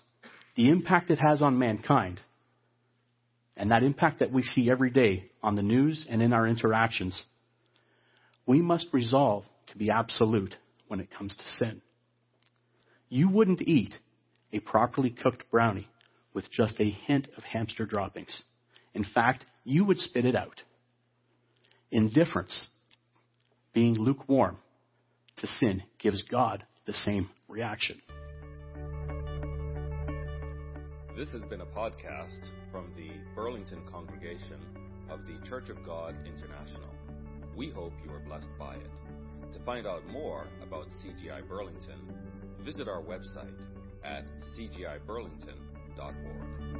[0.57, 2.20] the impact it has on mankind,
[3.57, 7.22] and that impact that we see every day on the news and in our interactions,
[8.47, 10.55] we must resolve to be absolute
[10.88, 11.80] when it comes to sin.
[13.09, 13.95] You wouldn't eat
[14.53, 15.88] a properly cooked brownie
[16.34, 18.43] with just a hint of hamster droppings.
[18.95, 20.62] In fact, you would spit it out.
[21.90, 22.68] Indifference,
[23.72, 24.59] being lukewarm
[25.36, 28.01] to sin, gives God the same reaction.
[31.16, 32.40] This has been a podcast
[32.70, 34.61] from the Burlington congregation
[35.11, 36.88] of the Church of God International.
[37.57, 38.90] We hope you are blessed by it.
[39.53, 42.00] To find out more about CGI Burlington,
[42.61, 43.59] visit our website
[44.05, 44.24] at
[44.57, 46.71] cgiburlington.org.